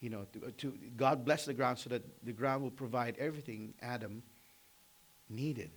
you 0.00 0.08
know, 0.08 0.26
to, 0.32 0.50
to 0.50 0.78
God 0.96 1.26
blessed 1.26 1.46
the 1.46 1.54
ground 1.54 1.78
so 1.78 1.90
that 1.90 2.02
the 2.24 2.32
ground 2.32 2.62
will 2.62 2.70
provide 2.70 3.16
everything 3.18 3.74
Adam 3.82 4.22
needed. 5.28 5.70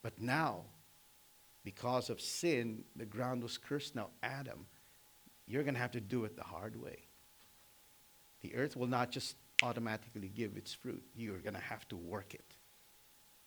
But 0.00 0.20
now, 0.20 0.62
because 1.66 2.10
of 2.10 2.20
sin, 2.20 2.84
the 2.94 3.04
ground 3.04 3.42
was 3.42 3.58
cursed. 3.58 3.96
Now, 3.96 4.10
Adam, 4.22 4.66
you're 5.48 5.64
going 5.64 5.74
to 5.74 5.80
have 5.80 5.90
to 5.90 6.00
do 6.00 6.24
it 6.24 6.36
the 6.36 6.44
hard 6.44 6.80
way. 6.80 6.98
The 8.42 8.54
earth 8.54 8.76
will 8.76 8.86
not 8.86 9.10
just 9.10 9.34
automatically 9.64 10.28
give 10.28 10.56
its 10.56 10.72
fruit, 10.72 11.02
you're 11.16 11.40
going 11.40 11.54
to 11.56 11.60
have 11.60 11.88
to 11.88 11.96
work 11.96 12.34
it. 12.34 12.54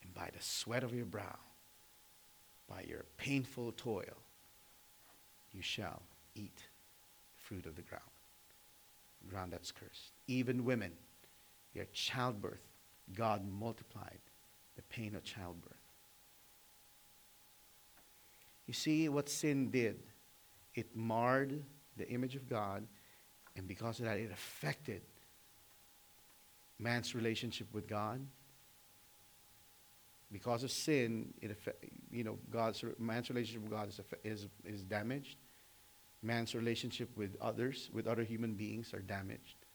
And 0.04 0.14
by 0.14 0.32
the 0.36 0.44
sweat 0.44 0.84
of 0.84 0.94
your 0.94 1.06
brow, 1.06 1.40
by 2.68 2.84
your 2.86 3.06
painful 3.16 3.72
toil, 3.72 4.18
you 5.54 5.62
shall 5.62 6.02
eat 6.36 6.66
fruit 7.38 7.66
of 7.66 7.78
the 7.78 7.84
ground, 7.84 8.04
ground 9.30 9.54
that's 9.54 9.72
cursed. 9.72 10.12
Even 10.28 10.66
women, 10.66 10.92
your 11.74 11.86
childbirth, 11.94 12.68
God 13.16 13.48
multiplied 13.50 14.20
the 14.76 14.82
pain 14.84 15.16
of 15.16 15.24
childbirth. 15.24 15.79
You 18.70 18.74
see 18.74 19.10
what 19.10 19.30
sin 19.30 19.72
did? 19.72 19.98
It 20.76 20.96
marred 20.96 21.64
the 21.98 22.08
image 22.08 22.36
of 22.36 22.48
God, 22.48 22.86
and 23.56 23.68
because 23.68 23.98
of 23.98 24.06
that, 24.06 24.18
it 24.18 24.30
affected 24.32 25.02
man's 26.78 27.16
relationship 27.16 27.66
with 27.74 27.88
God. 27.88 28.24
Because 30.32 30.64
of 30.64 30.70
sin, 30.70 31.34
it 31.42 31.58
you 32.12 32.24
know 32.24 32.38
God's 32.52 32.86
man's 33.00 33.32
relationship 33.32 33.64
with 33.64 33.72
God 33.72 33.88
is, 33.88 34.00
is, 34.24 34.48
is 34.64 34.84
damaged. 34.84 35.40
Man's 36.22 36.54
relationship 36.54 37.10
with 37.18 37.36
others, 37.42 37.90
with 37.92 38.06
other 38.06 38.24
human 38.24 38.54
beings, 38.54 38.94
are 38.94 39.02
damaged. 39.02 39.66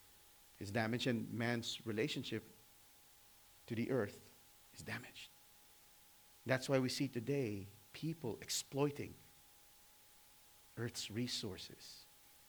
Is 0.61 0.71
damaged, 0.71 1.09
and 1.09 1.27
man's 1.33 1.81
relationship 1.85 2.45
to 3.67 3.75
the 3.75 3.91
earth 3.91 4.21
is 4.73 4.83
damaged. 4.83 5.31
That's 6.47 6.69
why 6.69 6.79
we 6.79 6.89
see 6.89 7.09
today 7.09 7.67
people 7.95 8.37
exploiting 8.43 9.15
Earth's 10.77 11.11
resources 11.11 12.05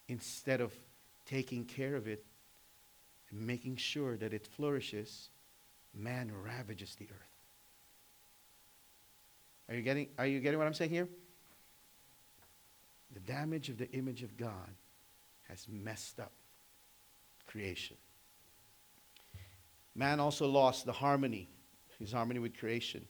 instead 0.10 0.60
of 0.60 0.74
taking 1.26 1.64
care 1.64 1.96
of 1.96 2.08
it 2.08 2.26
and 3.32 3.40
making 3.46 3.78
sure 3.78 4.18
that 4.18 4.34
it 4.34 4.46
flourishes, 4.46 5.30
man 5.94 6.32
ravages 6.44 6.96
the 6.96 7.06
earth. 7.06 7.36
Are 9.70 9.76
you 9.76 9.82
getting, 9.82 10.08
are 10.18 10.28
you 10.28 10.40
getting 10.40 10.60
what 10.60 10.68
I'm 10.68 10.74
saying 10.74 10.92
here? 10.92 11.08
The 13.14 13.20
damage 13.22 13.70
of 13.70 13.78
the 13.78 13.90
image 13.92 14.24
of 14.24 14.38
God 14.38 14.76
has 15.48 15.68
messed 15.72 16.20
up 16.20 16.32
creation. 17.48 17.98
Man 19.96 20.20
also 20.20 20.48
lost 20.48 20.86
the 20.86 20.92
harmony, 20.92 21.48
his 22.00 22.12
harmony 22.12 22.40
with 22.40 22.58
creation 22.58 23.06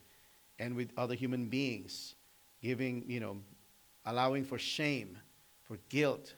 and 0.59 0.75
with 0.75 0.91
other 0.97 1.15
human 1.15 1.45
beings 1.47 2.14
giving, 2.65 3.05
you 3.07 3.19
know, 3.19 3.37
allowing 4.07 4.43
for 4.43 4.57
shame, 4.57 5.15
for 5.61 5.77
guilt, 5.89 6.33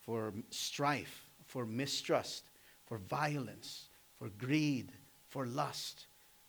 for 0.00 0.32
strife, 0.48 1.28
for 1.44 1.66
mistrust, 1.66 2.48
for 2.86 2.96
violence, 2.96 3.88
for 4.18 4.30
greed, 4.30 4.90
for 5.28 5.44
lust, 5.44 6.06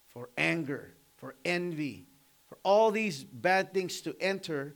for 0.08 0.30
anger, 0.38 0.94
for 1.18 1.36
envy, 1.44 2.06
for 2.48 2.58
all 2.64 2.92
these 2.92 3.26
bad 3.26 3.74
things 3.74 4.00
to 4.00 4.16
enter 4.22 4.74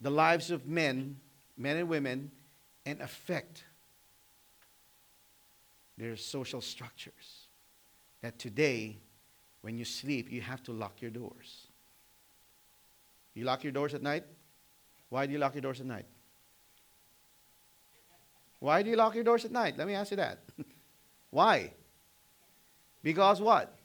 the 0.00 0.10
lives 0.10 0.52
of 0.52 0.68
men, 0.68 1.16
men 1.56 1.76
and 1.76 1.88
women, 1.88 2.30
and 2.86 3.00
affect 3.00 3.64
their 5.96 6.16
social 6.16 6.60
structures. 6.60 7.48
That 8.22 8.38
today, 8.38 8.96
when 9.62 9.76
you 9.76 9.84
sleep, 9.84 10.30
you 10.30 10.40
have 10.40 10.62
to 10.64 10.72
lock 10.72 11.02
your 11.02 11.10
doors. 11.10 11.67
You 13.38 13.44
lock 13.44 13.62
your 13.62 13.72
doors 13.72 13.94
at 13.94 14.02
night? 14.02 14.24
Why 15.10 15.26
do 15.26 15.32
you 15.32 15.38
lock 15.38 15.54
your 15.54 15.62
doors 15.62 15.78
at 15.80 15.86
night? 15.86 16.06
Why 18.58 18.82
do 18.82 18.90
you 18.90 18.96
lock 18.96 19.14
your 19.14 19.22
doors 19.22 19.44
at 19.44 19.52
night? 19.52 19.78
Let 19.78 19.86
me 19.86 19.94
ask 19.94 20.10
you 20.10 20.16
that. 20.16 20.40
Why? 21.30 21.72
Because 23.00 23.40
what? 23.40 23.78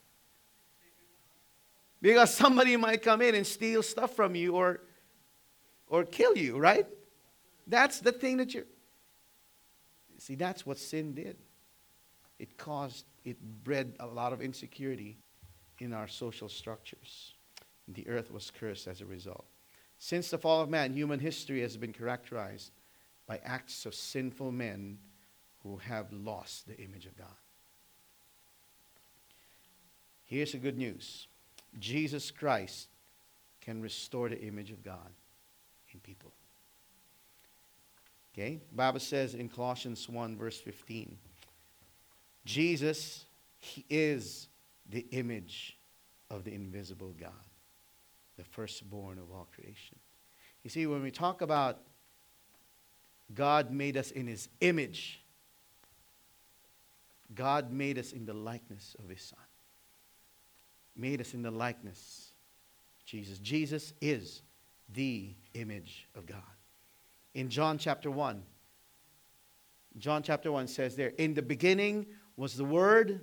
because 2.02 2.34
somebody 2.34 2.76
might 2.76 3.00
come 3.00 3.22
in 3.22 3.36
and 3.36 3.46
steal 3.46 3.82
stuff 3.82 4.16
from 4.16 4.34
you 4.34 4.56
or, 4.56 4.80
or 5.86 6.04
kill 6.04 6.36
you, 6.36 6.58
right? 6.58 6.86
That's 7.68 8.00
the 8.00 8.10
thing 8.10 8.38
that 8.38 8.52
you're. 8.52 8.66
See, 10.18 10.34
that's 10.34 10.66
what 10.66 10.78
sin 10.78 11.14
did. 11.14 11.36
It 12.40 12.58
caused, 12.58 13.06
it 13.24 13.40
bred 13.62 13.94
a 14.00 14.06
lot 14.06 14.32
of 14.32 14.42
insecurity 14.42 15.16
in 15.78 15.92
our 15.92 16.08
social 16.08 16.48
structures. 16.48 17.33
The 17.88 18.08
earth 18.08 18.30
was 18.30 18.50
cursed 18.50 18.86
as 18.86 19.00
a 19.00 19.06
result. 19.06 19.44
Since 19.98 20.30
the 20.30 20.38
fall 20.38 20.62
of 20.62 20.70
man, 20.70 20.92
human 20.92 21.20
history 21.20 21.60
has 21.60 21.76
been 21.76 21.92
characterized 21.92 22.72
by 23.26 23.40
acts 23.44 23.86
of 23.86 23.94
sinful 23.94 24.52
men 24.52 24.98
who 25.62 25.76
have 25.78 26.12
lost 26.12 26.66
the 26.66 26.76
image 26.78 27.06
of 27.06 27.16
God. 27.16 27.26
Here's 30.26 30.52
the 30.52 30.58
good 30.58 30.76
news 30.76 31.26
Jesus 31.78 32.30
Christ 32.30 32.88
can 33.60 33.80
restore 33.80 34.28
the 34.28 34.40
image 34.40 34.70
of 34.70 34.82
God 34.82 35.10
in 35.92 36.00
people. 36.00 36.32
Okay? 38.32 38.60
The 38.70 38.76
Bible 38.76 39.00
says 39.00 39.34
in 39.34 39.48
Colossians 39.48 40.08
1, 40.08 40.36
verse 40.36 40.60
15, 40.60 41.16
Jesus, 42.44 43.24
He 43.58 43.84
is 43.88 44.48
the 44.90 45.06
image 45.12 45.78
of 46.30 46.44
the 46.44 46.52
invisible 46.52 47.14
God, 47.18 47.30
the 48.36 48.44
firstborn 48.44 49.18
of 49.18 49.30
all 49.30 49.48
creation. 49.54 49.98
You 50.62 50.70
see, 50.70 50.86
when 50.86 51.02
we 51.02 51.10
talk 51.10 51.42
about 51.42 51.80
God 53.34 53.70
made 53.70 53.96
us 53.96 54.10
in 54.10 54.26
His 54.26 54.48
image, 54.60 55.20
God 57.34 57.72
made 57.72 57.98
us 57.98 58.12
in 58.12 58.26
the 58.26 58.34
likeness 58.34 58.96
of 58.98 59.08
His 59.08 59.22
Son. 59.22 59.38
Made 60.96 61.20
us 61.20 61.34
in 61.34 61.42
the 61.42 61.50
likeness 61.50 62.34
Jesus. 63.04 63.38
Jesus 63.38 63.92
is 64.00 64.42
the 64.92 65.34
image 65.54 66.08
of 66.14 66.26
God. 66.26 66.40
In 67.34 67.48
John 67.48 67.78
chapter 67.78 68.10
1, 68.10 68.42
John 69.98 70.22
chapter 70.22 70.50
1 70.50 70.66
says 70.68 70.96
there, 70.96 71.12
In 71.18 71.34
the 71.34 71.42
beginning 71.42 72.06
was 72.36 72.56
the 72.56 72.64
Word, 72.64 73.20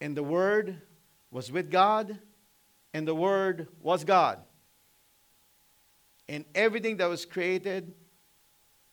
and 0.00 0.16
the 0.16 0.22
Word 0.22 0.80
was 1.30 1.50
with 1.50 1.70
God, 1.70 2.18
and 2.98 3.06
the 3.06 3.14
Word 3.14 3.68
was 3.80 4.02
God. 4.02 4.40
And 6.28 6.44
everything 6.52 6.96
that 6.96 7.06
was 7.06 7.24
created 7.24 7.94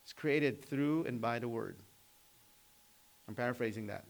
is 0.06 0.13
created 0.13 0.63
through 0.63 1.06
and 1.06 1.20
by 1.20 1.39
the 1.39 1.48
Word. 1.48 1.80
I'm 3.28 3.34
paraphrasing 3.34 3.88
that. 3.88 4.06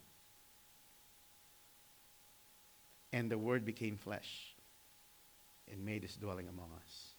And 3.14 3.32
the 3.32 3.38
Word 3.38 3.64
became 3.64 3.96
flesh 3.96 4.54
and 5.72 5.86
made 5.86 6.04
his 6.04 6.18
dwelling 6.18 6.50
among 6.50 6.72
us. 6.84 7.12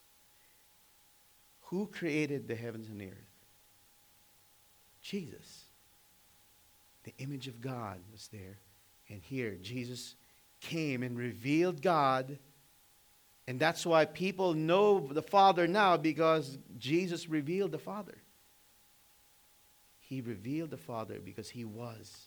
Who 1.63 1.87
created 1.87 2.47
the 2.47 2.57
heavens 2.57 2.91
and 2.91 3.01
the 3.01 3.07
earth? 3.07 3.33
Jesus. 5.01 5.65
The 7.05 7.15
image 7.21 7.49
of 7.49 7.63
God 7.63 8.01
was 8.13 8.29
there. 8.31 8.59
And 9.09 9.23
here, 9.23 9.57
Jesus 9.63 10.15
came 10.61 11.03
and 11.03 11.17
revealed 11.17 11.81
God. 11.81 12.39
And 13.49 13.61
that's 13.61 13.87
why 13.87 14.05
people 14.05 14.55
know 14.55 15.09
the 15.13 15.23
Father 15.23 15.67
now 15.69 15.97
because 15.97 16.59
Jesus 16.79 17.29
revealed 17.29 17.73
the 17.73 17.79
Father. 17.79 18.17
He 20.01 20.21
revealed 20.21 20.71
the 20.71 20.77
Father 20.77 21.21
because 21.25 21.49
he 21.49 21.65
was 21.65 22.27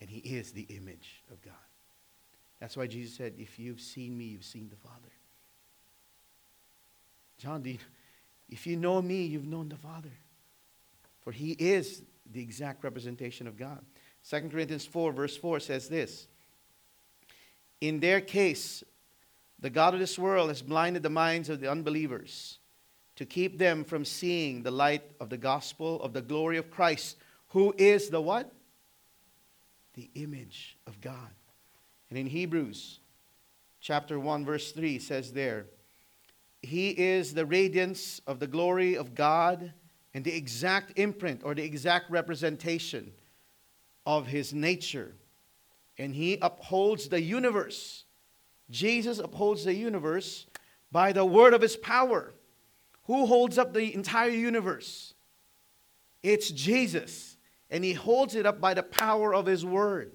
and 0.00 0.08
he 0.08 0.18
is 0.18 0.52
the 0.52 0.62
image 0.62 1.22
of 1.30 1.40
God. 1.42 1.54
That's 2.60 2.76
why 2.76 2.86
Jesus 2.86 3.16
said, 3.16 3.34
If 3.38 3.58
you've 3.58 3.80
seen 3.80 4.16
me, 4.16 4.24
you've 4.24 4.44
seen 4.44 4.68
the 4.68 4.76
Father. 4.76 5.08
John, 7.38 7.64
you, 7.64 7.78
if 8.48 8.66
you 8.68 8.76
know 8.76 9.02
me, 9.02 9.24
you've 9.24 9.46
known 9.46 9.68
the 9.68 9.76
Father. 9.76 10.12
For 11.22 11.32
he 11.32 11.52
is 11.52 12.02
the 12.32 12.40
exact 12.40 12.84
representation 12.84 13.46
of 13.46 13.56
God. 13.56 13.80
2 14.28 14.48
Corinthians 14.48 14.86
4, 14.86 15.12
verse 15.12 15.36
4 15.36 15.60
says 15.60 15.88
this 15.88 16.28
In 17.80 17.98
their 17.98 18.20
case, 18.20 18.84
the 19.62 19.70
God 19.70 19.94
of 19.94 20.00
this 20.00 20.18
world 20.18 20.48
has 20.48 20.60
blinded 20.60 21.02
the 21.02 21.10
minds 21.10 21.48
of 21.48 21.60
the 21.60 21.70
unbelievers 21.70 22.58
to 23.16 23.24
keep 23.24 23.58
them 23.58 23.84
from 23.84 24.04
seeing 24.04 24.62
the 24.62 24.70
light 24.70 25.04
of 25.20 25.30
the 25.30 25.38
gospel 25.38 26.02
of 26.02 26.12
the 26.12 26.20
glory 26.20 26.58
of 26.58 26.70
Christ, 26.70 27.16
who 27.48 27.72
is 27.78 28.10
the 28.10 28.20
what? 28.20 28.52
The 29.94 30.10
image 30.14 30.76
of 30.86 31.00
God. 31.00 31.30
And 32.10 32.18
in 32.18 32.26
Hebrews 32.26 32.98
chapter 33.80 34.18
1 34.18 34.44
verse 34.44 34.72
3 34.72 34.98
says 34.98 35.32
there, 35.32 35.66
he 36.60 36.90
is 36.90 37.34
the 37.34 37.46
radiance 37.46 38.20
of 38.26 38.40
the 38.40 38.46
glory 38.46 38.96
of 38.96 39.14
God 39.14 39.72
and 40.14 40.24
the 40.24 40.34
exact 40.34 40.98
imprint 40.98 41.42
or 41.44 41.54
the 41.54 41.64
exact 41.64 42.10
representation 42.10 43.12
of 44.06 44.26
his 44.26 44.52
nature. 44.52 45.14
And 45.98 46.14
he 46.14 46.38
upholds 46.40 47.08
the 47.08 47.20
universe. 47.20 48.04
Jesus 48.72 49.18
upholds 49.18 49.64
the 49.64 49.74
universe 49.74 50.46
by 50.90 51.12
the 51.12 51.24
word 51.24 51.54
of 51.54 51.60
his 51.60 51.76
power. 51.76 52.32
Who 53.04 53.26
holds 53.26 53.58
up 53.58 53.74
the 53.74 53.94
entire 53.94 54.30
universe? 54.30 55.14
It's 56.22 56.50
Jesus. 56.50 57.36
And 57.70 57.84
he 57.84 57.92
holds 57.92 58.34
it 58.34 58.46
up 58.46 58.60
by 58.60 58.74
the 58.74 58.82
power 58.82 59.34
of 59.34 59.46
his 59.46 59.64
word. 59.64 60.12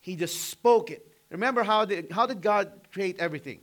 He 0.00 0.16
just 0.16 0.48
spoke 0.48 0.90
it. 0.90 1.06
Remember 1.30 1.62
how 1.62 1.84
did, 1.84 2.10
how 2.10 2.26
did 2.26 2.40
God 2.40 2.72
create 2.92 3.18
everything? 3.20 3.60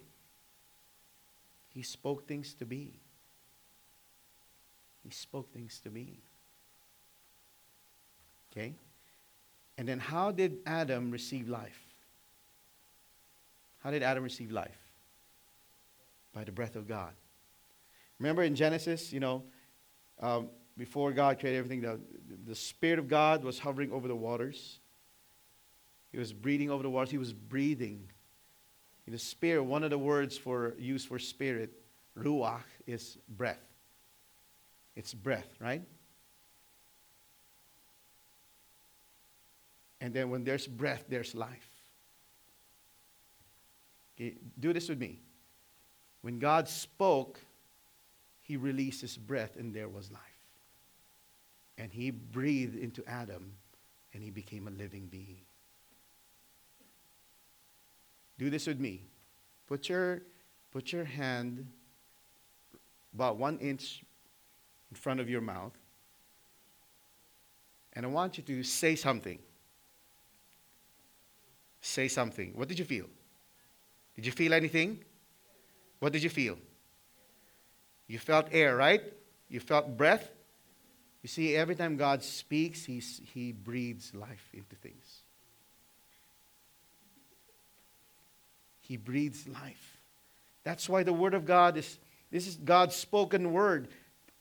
He 1.69 1.81
spoke 1.81 2.27
things 2.27 2.53
to 2.55 2.65
be. 2.65 2.99
He 5.03 5.09
spoke 5.09 5.51
things 5.51 5.79
to 5.81 5.89
be. 5.89 6.19
Okay? 8.51 8.73
And 9.77 9.87
then 9.87 9.99
how 9.99 10.31
did 10.31 10.57
Adam 10.65 11.09
receive 11.09 11.47
life? 11.49 11.88
How 13.79 13.91
did 13.91 14.03
Adam 14.03 14.23
receive 14.23 14.51
life? 14.51 14.77
By 16.33 16.43
the 16.43 16.51
breath 16.51 16.75
of 16.75 16.87
God. 16.87 17.13
Remember 18.19 18.43
in 18.43 18.55
Genesis, 18.55 19.11
you 19.13 19.19
know, 19.19 19.43
um, 20.19 20.49
before 20.77 21.11
God 21.11 21.39
created 21.39 21.57
everything, 21.57 21.81
the, 21.81 21.99
the 22.45 22.55
Spirit 22.55 22.99
of 22.99 23.07
God 23.07 23.43
was 23.43 23.59
hovering 23.59 23.91
over 23.91 24.07
the 24.07 24.15
waters. 24.15 24.79
He 26.11 26.17
was 26.17 26.33
breathing 26.33 26.69
over 26.69 26.83
the 26.83 26.89
waters. 26.89 27.11
He 27.11 27.17
was 27.17 27.33
breathing. 27.33 28.09
In 29.05 29.13
The 29.13 29.19
Spirit, 29.19 29.63
one 29.63 29.83
of 29.83 29.89
the 29.89 29.97
words 29.97 30.37
for 30.37 30.75
used 30.77 31.07
for 31.07 31.19
spirit, 31.19 31.71
ruach, 32.17 32.61
is 32.85 33.17
breath. 33.27 33.59
It's 34.95 35.13
breath, 35.13 35.47
right? 35.59 35.81
And 40.01 40.13
then 40.13 40.29
when 40.29 40.43
there's 40.43 40.67
breath, 40.67 41.05
there's 41.09 41.35
life. 41.35 41.68
Okay, 44.19 44.35
do 44.59 44.73
this 44.73 44.89
with 44.89 44.99
me. 44.99 45.19
When 46.21 46.39
God 46.39 46.67
spoke, 46.67 47.39
he 48.41 48.57
released 48.57 49.01
his 49.01 49.17
breath 49.17 49.55
and 49.57 49.73
there 49.73 49.87
was 49.87 50.11
life. 50.11 50.21
And 51.77 51.91
he 51.91 52.11
breathed 52.11 52.75
into 52.75 53.03
Adam 53.07 53.53
and 54.13 54.21
he 54.21 54.29
became 54.29 54.67
a 54.67 54.71
living 54.71 55.07
being. 55.07 55.41
Do 58.37 58.49
this 58.49 58.67
with 58.67 58.79
me. 58.79 59.03
Put 59.67 59.87
your, 59.87 60.21
put 60.71 60.91
your 60.91 61.05
hand 61.05 61.67
about 63.13 63.37
one 63.37 63.57
inch 63.59 64.03
in 64.91 64.95
front 64.95 65.19
of 65.19 65.29
your 65.29 65.41
mouth. 65.41 65.73
And 67.93 68.05
I 68.05 68.09
want 68.09 68.37
you 68.37 68.43
to 68.43 68.63
say 68.63 68.95
something. 68.95 69.39
Say 71.81 72.07
something. 72.07 72.53
What 72.55 72.67
did 72.67 72.79
you 72.79 72.85
feel? 72.85 73.05
Did 74.19 74.25
you 74.25 74.31
feel 74.33 74.53
anything? 74.53 74.99
What 75.99 76.11
did 76.11 76.23
you 76.23 76.29
feel? 76.29 76.57
You 78.05 78.19
felt 78.19 78.47
air, 78.51 78.75
right? 78.75 79.01
You 79.47 79.61
felt 79.61 79.95
breath. 79.95 80.29
You 81.23 81.29
see, 81.29 81.55
every 81.55 81.73
time 81.73 81.95
God 81.95 82.21
speaks, 82.21 82.83
he's, 82.83 83.21
He 83.33 83.53
breathes 83.53 84.13
life 84.13 84.49
into 84.53 84.75
things. 84.75 85.21
He 88.81 88.97
breathes 88.97 89.47
life. 89.47 90.01
That's 90.65 90.89
why 90.89 91.03
the 91.03 91.13
Word 91.13 91.33
of 91.33 91.45
God 91.45 91.77
is 91.77 91.97
this 92.29 92.45
is 92.45 92.57
God's 92.57 92.97
spoken 92.97 93.53
word. 93.53 93.87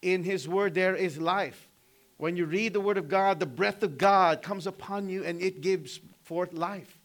In 0.03 0.25
His 0.25 0.49
word, 0.49 0.75
there 0.75 0.97
is 0.97 1.19
life. 1.19 1.69
When 2.17 2.37
you 2.37 2.47
read 2.47 2.73
the 2.73 2.81
Word 2.81 2.99
of 2.99 3.09
God, 3.09 3.39
the 3.39 3.47
breath 3.47 3.85
of 3.85 3.97
God 3.97 4.43
comes 4.43 4.67
upon 4.67 5.09
you 5.09 5.23
and 5.23 5.41
it 5.41 5.61
gives 5.61 6.01
forth 6.25 6.53
life. 6.53 6.98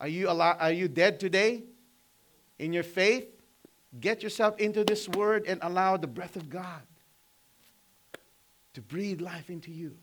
Are 0.00 0.08
you, 0.08 0.30
alive, 0.30 0.56
are 0.60 0.72
you 0.72 0.88
dead 0.88 1.18
today 1.18 1.64
in 2.58 2.72
your 2.72 2.82
faith? 2.82 3.26
Get 4.00 4.22
yourself 4.22 4.58
into 4.58 4.84
this 4.84 5.08
Word 5.08 5.46
and 5.46 5.58
allow 5.62 5.96
the 5.96 6.06
breath 6.06 6.36
of 6.36 6.50
God 6.50 6.82
to 8.74 8.80
breathe 8.82 9.20
life 9.20 9.50
into 9.50 9.70
you. 9.70 9.96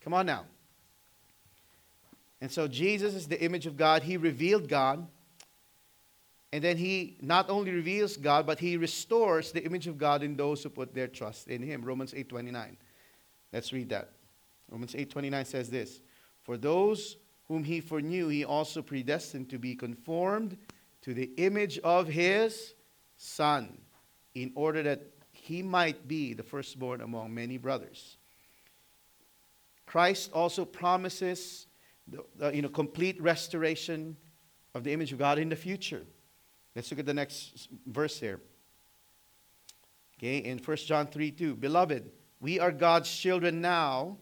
Come 0.00 0.14
on 0.14 0.26
now. 0.26 0.44
And 2.40 2.50
so 2.50 2.68
Jesus 2.68 3.14
is 3.14 3.26
the 3.26 3.42
image 3.42 3.66
of 3.66 3.76
God. 3.76 4.02
He 4.02 4.16
revealed 4.16 4.68
God. 4.68 5.06
And 6.52 6.62
then 6.62 6.76
he 6.76 7.16
not 7.20 7.50
only 7.50 7.72
reveals 7.72 8.16
God, 8.16 8.46
but 8.46 8.58
he 8.58 8.76
restores 8.76 9.52
the 9.52 9.64
image 9.64 9.86
of 9.86 9.98
God 9.98 10.22
in 10.22 10.36
those 10.36 10.62
who 10.62 10.70
put 10.70 10.94
their 10.94 11.08
trust 11.08 11.48
in 11.48 11.62
him. 11.62 11.82
Romans 11.82 12.14
8:29. 12.14 12.76
Let's 13.52 13.72
read 13.72 13.88
that. 13.88 14.12
Romans 14.70 14.94
8:29 14.94 15.44
says 15.44 15.68
this, 15.70 16.00
"For 16.44 16.56
those 16.56 17.16
whom 17.48 17.64
he 17.64 17.80
foreknew, 17.80 18.28
he 18.28 18.44
also 18.44 18.82
predestined 18.82 19.48
to 19.50 19.58
be 19.58 19.74
conformed 19.74 20.56
to 21.02 21.14
the 21.14 21.30
image 21.36 21.78
of 21.78 22.08
his 22.08 22.74
son, 23.16 23.78
in 24.34 24.52
order 24.54 24.82
that 24.82 25.02
he 25.32 25.62
might 25.62 26.08
be 26.08 26.34
the 26.34 26.42
firstborn 26.42 27.00
among 27.00 27.32
many 27.34 27.56
brothers." 27.58 28.16
Christ 29.86 30.32
also 30.32 30.64
promises 30.64 31.66
the, 32.08 32.24
the, 32.36 32.50
you 32.50 32.62
know, 32.62 32.68
complete 32.68 33.20
restoration 33.20 34.16
of 34.74 34.84
the 34.84 34.92
image 34.92 35.12
of 35.12 35.18
God 35.18 35.38
in 35.38 35.48
the 35.48 35.56
future. 35.56 36.04
Let's 36.74 36.90
look 36.90 37.00
at 37.00 37.06
the 37.06 37.14
next 37.14 37.68
verse 37.86 38.20
here. 38.20 38.40
Okay, 40.18 40.38
in 40.38 40.58
1 40.58 40.76
John 40.78 41.06
3 41.06 41.30
2. 41.30 41.56
Beloved, 41.56 42.10
we 42.40 42.58
are 42.60 42.72
God's 42.72 43.14
children 43.14 43.60
now. 43.60 44.18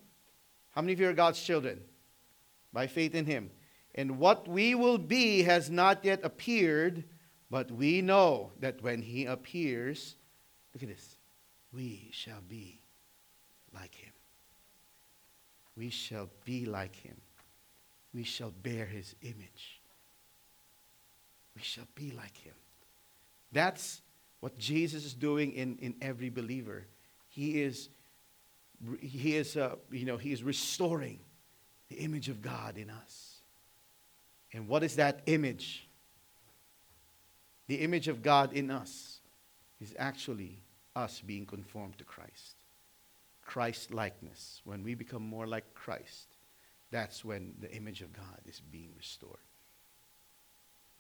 How 0.70 0.82
many 0.82 0.92
of 0.92 1.00
you 1.00 1.08
are 1.08 1.12
God's 1.12 1.42
children? 1.42 1.80
By 2.74 2.86
faith 2.86 3.14
in 3.14 3.24
Him. 3.24 3.50
And 3.94 4.18
what 4.18 4.46
we 4.46 4.74
will 4.74 4.98
be 4.98 5.44
has 5.44 5.70
not 5.70 6.04
yet 6.04 6.20
appeared, 6.22 7.04
but 7.50 7.70
we 7.70 8.02
know 8.02 8.52
that 8.60 8.82
when 8.82 9.00
He 9.00 9.24
appears, 9.24 10.16
look 10.74 10.82
at 10.82 10.90
this, 10.90 11.16
we 11.72 12.10
shall 12.12 12.42
be 12.46 12.82
like 13.72 13.94
Him. 13.94 14.12
We 15.74 15.88
shall 15.88 16.28
be 16.44 16.66
like 16.66 16.96
Him. 16.96 17.16
We 18.12 18.24
shall 18.24 18.50
bear 18.50 18.84
His 18.84 19.16
image 19.22 19.80
we 21.54 21.62
shall 21.62 21.86
be 21.94 22.10
like 22.10 22.36
him. 22.36 22.54
That's 23.52 24.02
what 24.40 24.58
Jesus 24.58 25.04
is 25.04 25.14
doing 25.14 25.52
in, 25.52 25.78
in 25.78 25.94
every 26.02 26.28
believer. 26.28 26.86
He 27.28 27.62
is, 27.62 27.88
he 29.00 29.36
is, 29.36 29.56
uh, 29.56 29.76
you 29.90 30.04
know, 30.04 30.16
he 30.16 30.32
is 30.32 30.42
restoring 30.42 31.20
the 31.88 31.96
image 31.96 32.28
of 32.28 32.42
God 32.42 32.76
in 32.76 32.90
us. 32.90 33.40
And 34.52 34.68
what 34.68 34.82
is 34.82 34.96
that 34.96 35.20
image? 35.26 35.88
The 37.66 37.76
image 37.76 38.08
of 38.08 38.22
God 38.22 38.52
in 38.52 38.70
us 38.70 39.20
is 39.80 39.94
actually 39.98 40.58
us 40.94 41.20
being 41.20 41.46
conformed 41.46 41.98
to 41.98 42.04
Christ. 42.04 42.56
Christ 43.44 43.92
likeness. 43.92 44.60
When 44.64 44.82
we 44.82 44.94
become 44.94 45.22
more 45.22 45.46
like 45.46 45.74
Christ, 45.74 46.36
that's 46.90 47.24
when 47.24 47.54
the 47.60 47.72
image 47.74 48.00
of 48.00 48.12
God 48.12 48.40
is 48.46 48.60
being 48.60 48.90
restored. 48.96 49.38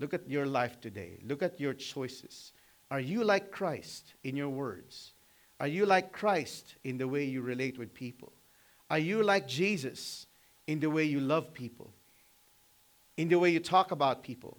Look 0.00 0.12
at 0.12 0.28
your 0.28 0.46
life 0.46 0.80
today. 0.80 1.20
Look 1.24 1.42
at 1.42 1.60
your 1.60 1.72
choices. 1.72 2.52
Are 2.90 3.00
you 3.00 3.24
like 3.24 3.50
Christ 3.50 4.14
in 4.24 4.36
your 4.36 4.48
words? 4.48 5.12
Are 5.60 5.68
you 5.68 5.86
like 5.86 6.12
Christ 6.12 6.74
in 6.82 6.98
the 6.98 7.08
way 7.08 7.24
you 7.24 7.40
relate 7.40 7.78
with 7.78 7.94
people? 7.94 8.32
Are 8.90 8.98
you 8.98 9.22
like 9.22 9.46
Jesus 9.46 10.26
in 10.66 10.80
the 10.80 10.90
way 10.90 11.04
you 11.04 11.20
love 11.20 11.52
people? 11.52 11.90
In 13.16 13.28
the 13.28 13.38
way 13.38 13.50
you 13.50 13.60
talk 13.60 13.90
about 13.90 14.22
people? 14.22 14.58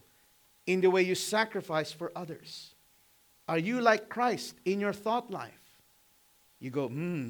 In 0.65 0.81
the 0.81 0.89
way 0.89 1.01
you 1.01 1.15
sacrifice 1.15 1.91
for 1.91 2.11
others? 2.15 2.73
Are 3.47 3.57
you 3.57 3.81
like 3.81 4.09
Christ 4.09 4.55
in 4.65 4.79
your 4.79 4.93
thought 4.93 5.29
life? 5.29 5.51
You 6.59 6.71
go, 6.71 6.87
hmm, 6.87 7.29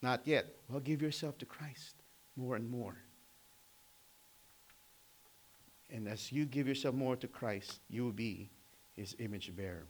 not 0.00 0.20
yet. 0.24 0.46
Well, 0.68 0.80
give 0.80 1.02
yourself 1.02 1.38
to 1.38 1.46
Christ 1.46 1.94
more 2.36 2.56
and 2.56 2.68
more. 2.68 2.96
And 5.90 6.08
as 6.08 6.32
you 6.32 6.46
give 6.46 6.66
yourself 6.66 6.94
more 6.94 7.16
to 7.16 7.28
Christ, 7.28 7.80
you 7.90 8.04
will 8.04 8.12
be 8.12 8.48
his 8.94 9.14
image 9.18 9.54
bearer. 9.54 9.86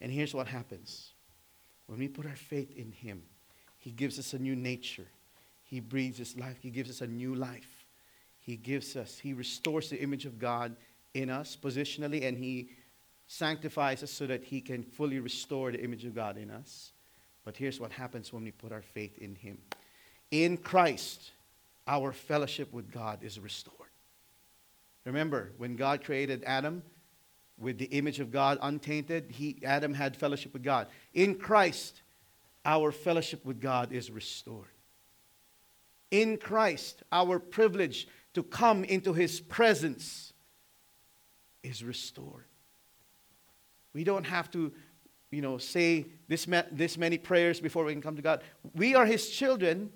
And 0.00 0.12
here's 0.12 0.34
what 0.34 0.46
happens 0.46 1.12
when 1.86 1.98
we 1.98 2.08
put 2.08 2.26
our 2.26 2.36
faith 2.36 2.76
in 2.76 2.92
him, 2.92 3.22
he 3.78 3.90
gives 3.90 4.18
us 4.18 4.32
a 4.32 4.38
new 4.38 4.56
nature. 4.56 5.06
He 5.64 5.80
breathes 5.80 6.18
his 6.18 6.36
life. 6.36 6.58
He 6.60 6.70
gives 6.70 6.90
us 6.90 7.00
a 7.00 7.06
new 7.06 7.34
life. 7.34 7.84
He 8.40 8.56
gives 8.56 8.94
us, 8.94 9.18
he 9.18 9.32
restores 9.32 9.88
the 9.88 10.00
image 10.02 10.26
of 10.26 10.38
God 10.38 10.76
in 11.14 11.30
us 11.30 11.56
positionally, 11.60 12.28
and 12.28 12.36
he 12.36 12.68
sanctifies 13.26 14.02
us 14.02 14.10
so 14.10 14.26
that 14.26 14.44
he 14.44 14.60
can 14.60 14.82
fully 14.82 15.18
restore 15.18 15.72
the 15.72 15.82
image 15.82 16.04
of 16.04 16.14
God 16.14 16.36
in 16.36 16.50
us. 16.50 16.92
But 17.44 17.56
here's 17.56 17.80
what 17.80 17.90
happens 17.90 18.32
when 18.32 18.44
we 18.44 18.50
put 18.50 18.72
our 18.72 18.82
faith 18.82 19.16
in 19.18 19.34
him. 19.34 19.58
In 20.30 20.58
Christ, 20.58 21.30
our 21.86 22.12
fellowship 22.12 22.72
with 22.72 22.90
God 22.90 23.22
is 23.22 23.38
restored. 23.38 23.74
Remember, 25.04 25.52
when 25.58 25.76
God 25.76 26.04
created 26.04 26.42
Adam 26.44 26.82
with 27.58 27.78
the 27.78 27.86
image 27.86 28.20
of 28.20 28.30
God 28.30 28.58
untainted, 28.60 29.30
he, 29.30 29.58
Adam 29.64 29.94
had 29.94 30.16
fellowship 30.16 30.52
with 30.52 30.62
God. 30.62 30.88
In 31.12 31.34
Christ, 31.36 32.02
our 32.64 32.90
fellowship 32.90 33.44
with 33.44 33.60
God 33.60 33.92
is 33.92 34.10
restored. 34.10 34.68
In 36.10 36.36
Christ, 36.36 37.02
our 37.10 37.38
privilege 37.38 38.08
to 38.34 38.42
come 38.42 38.84
into 38.84 39.12
his 39.12 39.40
presence 39.40 40.32
is 41.62 41.82
restored. 41.82 42.44
We 43.92 44.04
don't 44.04 44.24
have 44.24 44.50
to, 44.52 44.72
you 45.30 45.40
know, 45.42 45.58
say 45.58 46.06
this, 46.28 46.46
ma- 46.46 46.62
this 46.70 46.98
many 46.98 47.18
prayers 47.18 47.60
before 47.60 47.84
we 47.84 47.92
can 47.92 48.02
come 48.02 48.16
to 48.16 48.22
God. 48.22 48.42
We 48.74 48.94
are 48.94 49.06
his 49.06 49.30
children 49.30 49.90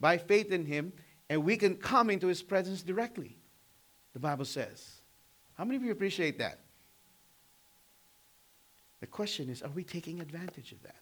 by 0.00 0.18
faith 0.18 0.50
in 0.52 0.66
him, 0.66 0.92
and 1.30 1.44
we 1.44 1.56
can 1.56 1.76
come 1.76 2.10
into 2.10 2.26
his 2.26 2.42
presence 2.42 2.82
directly 2.82 3.38
the 4.14 4.20
Bible 4.20 4.44
says. 4.44 5.00
How 5.54 5.64
many 5.64 5.76
of 5.76 5.82
you 5.82 5.92
appreciate 5.92 6.38
that? 6.38 6.60
The 9.00 9.06
question 9.06 9.50
is 9.50 9.62
are 9.62 9.68
we 9.68 9.84
taking 9.84 10.20
advantage 10.20 10.72
of 10.72 10.82
that? 10.84 10.96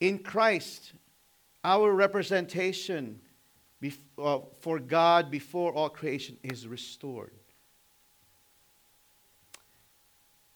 In 0.00 0.18
Christ, 0.18 0.92
our 1.64 1.92
representation 1.92 3.20
uh, 4.18 4.38
for 4.60 4.78
God 4.78 5.30
before 5.30 5.72
all 5.72 5.88
creation 5.88 6.36
is 6.42 6.66
restored. 6.66 7.32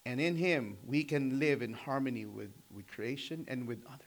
And 0.06 0.20
in 0.20 0.36
Him, 0.36 0.78
we 0.84 1.04
can 1.04 1.38
live 1.38 1.62
in 1.62 1.72
harmony 1.72 2.26
with, 2.26 2.50
with 2.74 2.86
creation 2.86 3.44
and 3.48 3.66
with 3.66 3.82
others. 3.86 4.00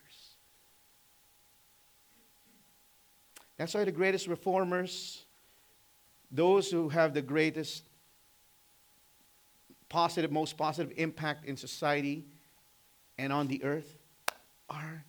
That's 3.57 3.73
why 3.73 3.83
the 3.83 3.91
greatest 3.91 4.27
reformers, 4.27 5.25
those 6.31 6.69
who 6.69 6.89
have 6.89 7.13
the 7.13 7.21
greatest 7.21 7.83
positive, 9.89 10.31
most 10.31 10.57
positive 10.57 10.91
impact 10.97 11.45
in 11.45 11.55
society 11.55 12.25
and 13.17 13.31
on 13.31 13.47
the 13.47 13.63
earth, 13.63 13.95
are 14.69 15.05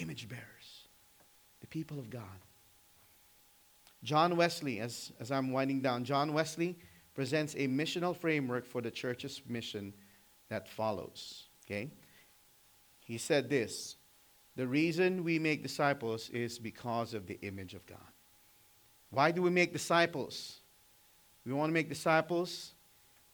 image 0.00 0.28
bearers, 0.28 0.88
the 1.60 1.66
people 1.66 1.98
of 1.98 2.10
God. 2.10 2.22
John 4.02 4.36
Wesley, 4.36 4.80
as, 4.80 5.12
as 5.18 5.30
I'm 5.30 5.50
winding 5.50 5.80
down, 5.80 6.04
John 6.04 6.32
Wesley 6.32 6.78
presents 7.14 7.54
a 7.54 7.66
missional 7.66 8.16
framework 8.16 8.64
for 8.64 8.80
the 8.80 8.90
church's 8.90 9.42
mission 9.48 9.92
that 10.48 10.68
follows. 10.68 11.48
Okay? 11.66 11.90
He 13.04 13.18
said 13.18 13.48
this 13.48 13.96
the 14.56 14.66
reason 14.66 15.24
we 15.24 15.38
make 15.38 15.62
disciples 15.62 16.28
is 16.30 16.58
because 16.58 17.14
of 17.14 17.26
the 17.26 17.38
image 17.42 17.74
of 17.74 17.86
God. 17.86 17.98
Why 19.10 19.30
do 19.30 19.40
we 19.40 19.50
make 19.50 19.72
disciples? 19.72 20.60
We 21.46 21.52
want 21.52 21.70
to 21.70 21.74
make 21.74 21.88
disciples 21.88 22.74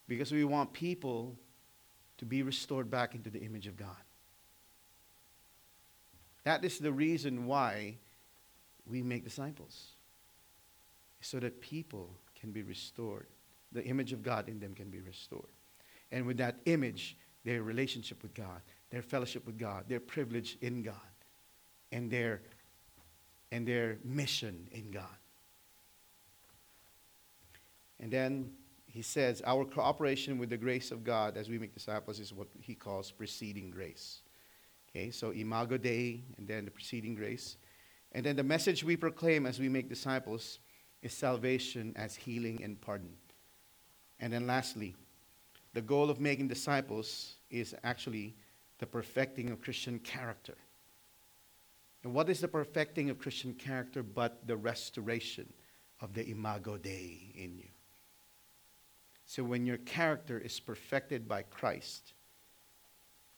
because 0.07 0.31
we 0.31 0.45
want 0.45 0.71
people 0.71 1.37
to 2.17 2.25
be 2.25 2.43
restored 2.43 2.89
back 2.89 3.15
into 3.15 3.29
the 3.29 3.39
image 3.39 3.67
of 3.67 3.75
God. 3.75 4.04
That 6.45 6.63
is 6.63 6.79
the 6.79 6.91
reason 6.91 7.47
why 7.47 7.97
we 8.85 9.01
make 9.01 9.23
disciples, 9.23 9.87
so 11.19 11.39
that 11.39 11.59
people 11.59 12.11
can 12.39 12.51
be 12.51 12.61
restored. 12.61 13.27
The 13.71 13.83
image 13.83 14.13
of 14.13 14.21
God 14.21 14.47
in 14.47 14.59
them 14.59 14.73
can 14.73 14.89
be 14.89 15.01
restored. 15.01 15.49
And 16.11 16.25
with 16.25 16.37
that 16.37 16.59
image, 16.65 17.17
their 17.43 17.63
relationship 17.63 18.21
with 18.21 18.33
God, 18.33 18.61
their 18.91 19.01
fellowship 19.01 19.45
with 19.45 19.57
God, 19.57 19.85
their 19.87 19.99
privilege 19.99 20.57
in 20.61 20.83
God 20.83 20.95
and 21.91 22.11
their, 22.11 22.41
and 23.51 23.67
their 23.67 23.97
mission 24.03 24.67
in 24.71 24.91
God. 24.91 25.17
And 27.99 28.11
then 28.11 28.51
he 28.85 29.01
says, 29.01 29.41
Our 29.45 29.65
cooperation 29.65 30.37
with 30.37 30.49
the 30.49 30.57
grace 30.57 30.91
of 30.91 31.03
God 31.03 31.37
as 31.37 31.49
we 31.49 31.57
make 31.57 31.73
disciples 31.73 32.19
is 32.19 32.33
what 32.33 32.47
he 32.59 32.75
calls 32.75 33.11
preceding 33.11 33.71
grace. 33.71 34.21
Okay, 34.95 35.11
so 35.11 35.31
Imago 35.31 35.75
Dei, 35.75 36.21
and 36.37 36.47
then 36.47 36.63
the 36.63 36.71
preceding 36.71 37.15
grace. 37.15 37.57
And 38.13 38.25
then 38.25 38.37
the 38.37 38.43
message 38.43 38.81
we 38.81 38.95
proclaim 38.95 39.45
as 39.45 39.59
we 39.59 39.67
make 39.67 39.89
disciples 39.89 40.59
is 41.01 41.11
salvation 41.11 41.91
as 41.97 42.15
healing 42.15 42.63
and 42.63 42.79
pardon. 42.79 43.09
And 44.21 44.31
then 44.31 44.47
lastly, 44.47 44.95
the 45.73 45.81
goal 45.81 46.09
of 46.09 46.21
making 46.21 46.47
disciples 46.47 47.35
is 47.49 47.75
actually 47.83 48.35
the 48.79 48.85
perfecting 48.85 49.49
of 49.49 49.61
Christian 49.61 49.99
character. 49.99 50.55
And 52.05 52.13
what 52.13 52.29
is 52.29 52.39
the 52.39 52.47
perfecting 52.47 53.09
of 53.09 53.19
Christian 53.19 53.53
character 53.53 54.01
but 54.01 54.47
the 54.47 54.55
restoration 54.55 55.51
of 55.99 56.13
the 56.13 56.25
imago 56.29 56.77
Dei 56.77 57.33
in 57.35 57.57
you. 57.57 57.67
So 59.25 59.43
when 59.43 59.65
your 59.65 59.77
character 59.77 60.39
is 60.39 60.57
perfected 60.57 61.27
by 61.27 61.41
Christ, 61.41 62.13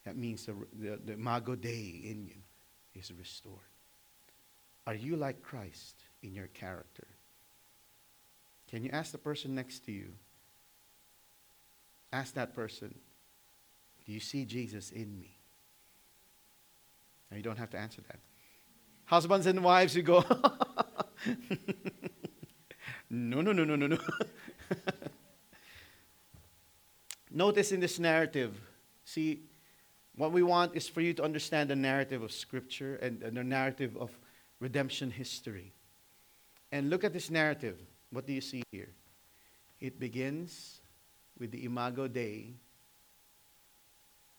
that 0.08 0.16
means 0.16 0.46
the, 0.46 0.56
the, 0.80 0.98
the 1.04 1.14
imago 1.14 1.54
Dei 1.54 2.00
in 2.06 2.24
you 2.26 2.42
is 2.96 3.12
restored. 3.12 3.60
Are 4.86 4.96
you 4.96 5.18
like 5.18 5.44
Christ 5.44 5.96
in 6.24 6.34
your 6.34 6.48
character? 6.48 7.08
Can 8.72 8.86
you 8.86 8.90
ask 8.94 9.12
the 9.12 9.18
person 9.18 9.54
next 9.54 9.84
to 9.84 9.92
you? 9.92 10.14
Ask 12.14 12.36
that 12.36 12.54
person, 12.54 12.96
do 14.06 14.14
you 14.14 14.22
see 14.22 14.46
Jesus 14.46 14.92
in 14.92 15.20
me? 15.20 15.36
Now 17.30 17.36
you 17.36 17.44
don't 17.44 17.58
have 17.58 17.72
to 17.72 17.78
answer 17.78 18.02
that. 18.08 18.20
Husbands 19.04 19.46
and 19.46 19.62
wives, 19.62 19.94
you 19.94 20.04
go, 20.04 20.24
no, 23.10 23.42
no, 23.42 23.52
no, 23.52 23.66
no, 23.66 23.76
no, 23.76 23.88
no. 23.88 23.98
Notice 27.30 27.74
in 27.74 27.82
this 27.82 28.00
narrative, 28.00 28.58
see, 29.04 29.42
what 30.18 30.32
we 30.32 30.42
want 30.42 30.76
is 30.76 30.88
for 30.88 31.02
you 31.02 31.14
to 31.14 31.24
understand 31.24 31.70
the 31.70 31.76
narrative 31.76 32.24
of 32.24 32.32
Scripture 32.32 32.96
and, 32.96 33.22
and 33.22 33.38
the 33.38 33.44
narrative 33.44 33.96
of 33.98 34.12
redemption 34.60 35.12
history. 35.12 35.74
And 36.72 36.90
look 36.90 37.04
at 37.04 37.14
this 37.14 37.30
narrative. 37.30 37.80
What 38.12 38.26
do 38.26 38.34
you 38.34 38.42
see 38.42 38.64
here? 38.72 38.90
It 39.80 40.00
begins 40.00 40.82
with 41.40 41.52
the 41.52 41.64
Imago 41.66 42.08
Dei 42.08 42.56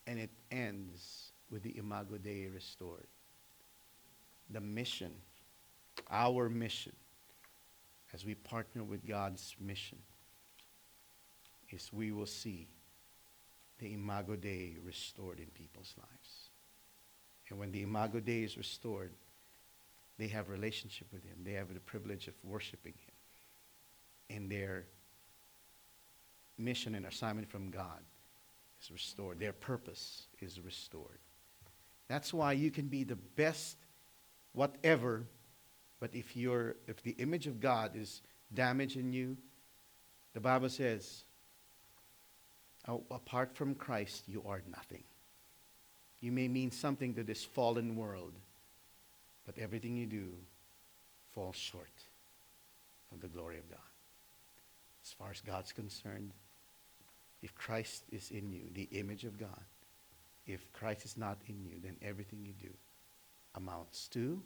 and 0.05 0.19
it 0.19 0.31
ends 0.51 1.31
with 1.49 1.63
the 1.63 1.77
Imago 1.77 2.17
Dei 2.17 2.47
restored. 2.47 3.07
The 4.49 4.59
mission, 4.59 5.13
our 6.11 6.49
mission, 6.49 6.95
as 8.13 8.25
we 8.25 8.35
partner 8.35 8.83
with 8.83 9.07
God's 9.07 9.55
mission, 9.61 9.99
is 11.69 11.93
we 11.93 12.11
will 12.11 12.25
see 12.25 12.67
the 13.79 13.93
Imago 13.93 14.35
Dei 14.35 14.77
restored 14.83 15.39
in 15.39 15.47
people's 15.47 15.93
lives. 15.97 16.49
And 17.49 17.59
when 17.59 17.71
the 17.71 17.81
Imago 17.81 18.19
Dei 18.19 18.43
is 18.43 18.57
restored, 18.57 19.11
they 20.17 20.27
have 20.27 20.49
relationship 20.49 21.07
with 21.11 21.23
Him. 21.23 21.37
They 21.43 21.53
have 21.53 21.73
the 21.73 21.79
privilege 21.79 22.27
of 22.27 22.33
worshiping 22.43 22.93
Him. 22.93 24.37
And 24.37 24.51
their 24.51 24.85
mission 26.57 26.93
and 26.95 27.05
assignment 27.05 27.49
from 27.49 27.71
God 27.71 28.01
is 28.81 28.91
restored. 28.91 29.39
Their 29.39 29.53
purpose 29.53 30.27
is 30.39 30.59
restored. 30.59 31.19
That's 32.07 32.33
why 32.33 32.53
you 32.53 32.69
can 32.71 32.87
be 32.87 33.03
the 33.03 33.15
best 33.15 33.77
whatever, 34.53 35.25
but 35.99 36.09
if 36.13 36.35
you're, 36.35 36.75
if 36.87 37.01
the 37.03 37.11
image 37.11 37.47
of 37.47 37.59
God 37.59 37.91
is 37.95 38.21
damaged 38.53 38.97
in 38.97 39.13
you, 39.13 39.37
the 40.33 40.39
Bible 40.39 40.69
says, 40.69 41.23
Oh, 42.89 43.03
apart 43.11 43.55
from 43.55 43.75
Christ, 43.75 44.23
you 44.27 44.43
are 44.47 44.63
nothing. 44.71 45.03
You 46.21 46.31
may 46.31 46.47
mean 46.47 46.71
something 46.71 47.13
to 47.13 47.23
this 47.23 47.45
fallen 47.45 47.95
world, 47.95 48.33
but 49.45 49.59
everything 49.59 49.95
you 49.95 50.07
do 50.07 50.33
falls 51.35 51.55
short 51.55 51.87
of 53.13 53.21
the 53.21 53.27
glory 53.27 53.59
of 53.59 53.69
God. 53.69 53.79
As 55.05 55.11
far 55.11 55.29
as 55.29 55.39
God's 55.41 55.71
concerned, 55.71 56.31
if 57.43 57.53
Christ 57.53 58.03
is 58.11 58.31
in 58.31 58.51
you, 58.51 58.63
the 58.73 58.89
image 58.91 59.23
of 59.23 59.39
God, 59.39 59.63
if 60.47 60.73
Christ 60.73 61.05
is 61.05 61.15
not 61.15 61.37
in 61.47 61.63
you, 61.63 61.75
then 61.83 61.95
everything 62.01 62.39
you 62.43 62.53
do 62.59 62.73
amounts 63.53 64.07
to 64.09 64.41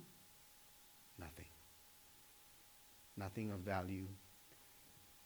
nothing. 1.18 1.46
Nothing 3.16 3.52
of 3.52 3.60
value, 3.60 4.08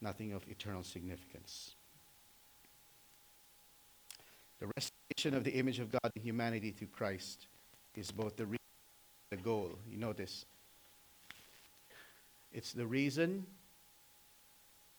nothing 0.01 0.33
of 0.33 0.47
eternal 0.47 0.83
significance. 0.83 1.76
The 4.59 4.67
restoration 4.75 5.35
of 5.37 5.43
the 5.43 5.51
image 5.51 5.79
of 5.79 5.91
God 5.91 6.11
in 6.15 6.21
humanity 6.21 6.71
through 6.71 6.87
Christ 6.87 7.47
is 7.95 8.11
both 8.11 8.35
the 8.35 8.45
reason 8.45 8.57
the 9.29 9.37
goal. 9.37 9.77
You 9.89 9.97
notice, 9.97 10.45
it's 12.53 12.71
the 12.71 12.85
reason 12.85 13.45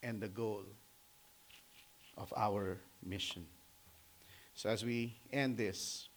and 0.03 0.21
the 0.21 0.29
goal 0.29 0.65
of 2.17 2.33
our 2.37 2.79
mission. 3.05 3.47
So 4.55 4.69
as 4.69 4.85
we 4.85 5.17
end 5.33 5.57
this, 5.57 6.09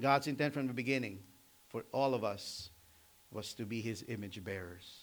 God's 0.00 0.26
intent 0.26 0.54
from 0.54 0.66
the 0.66 0.72
beginning 0.72 1.20
for 1.68 1.84
all 1.92 2.14
of 2.14 2.24
us 2.24 2.70
was 3.30 3.52
to 3.54 3.64
be 3.64 3.80
his 3.80 4.04
image 4.08 4.42
bearers, 4.42 5.00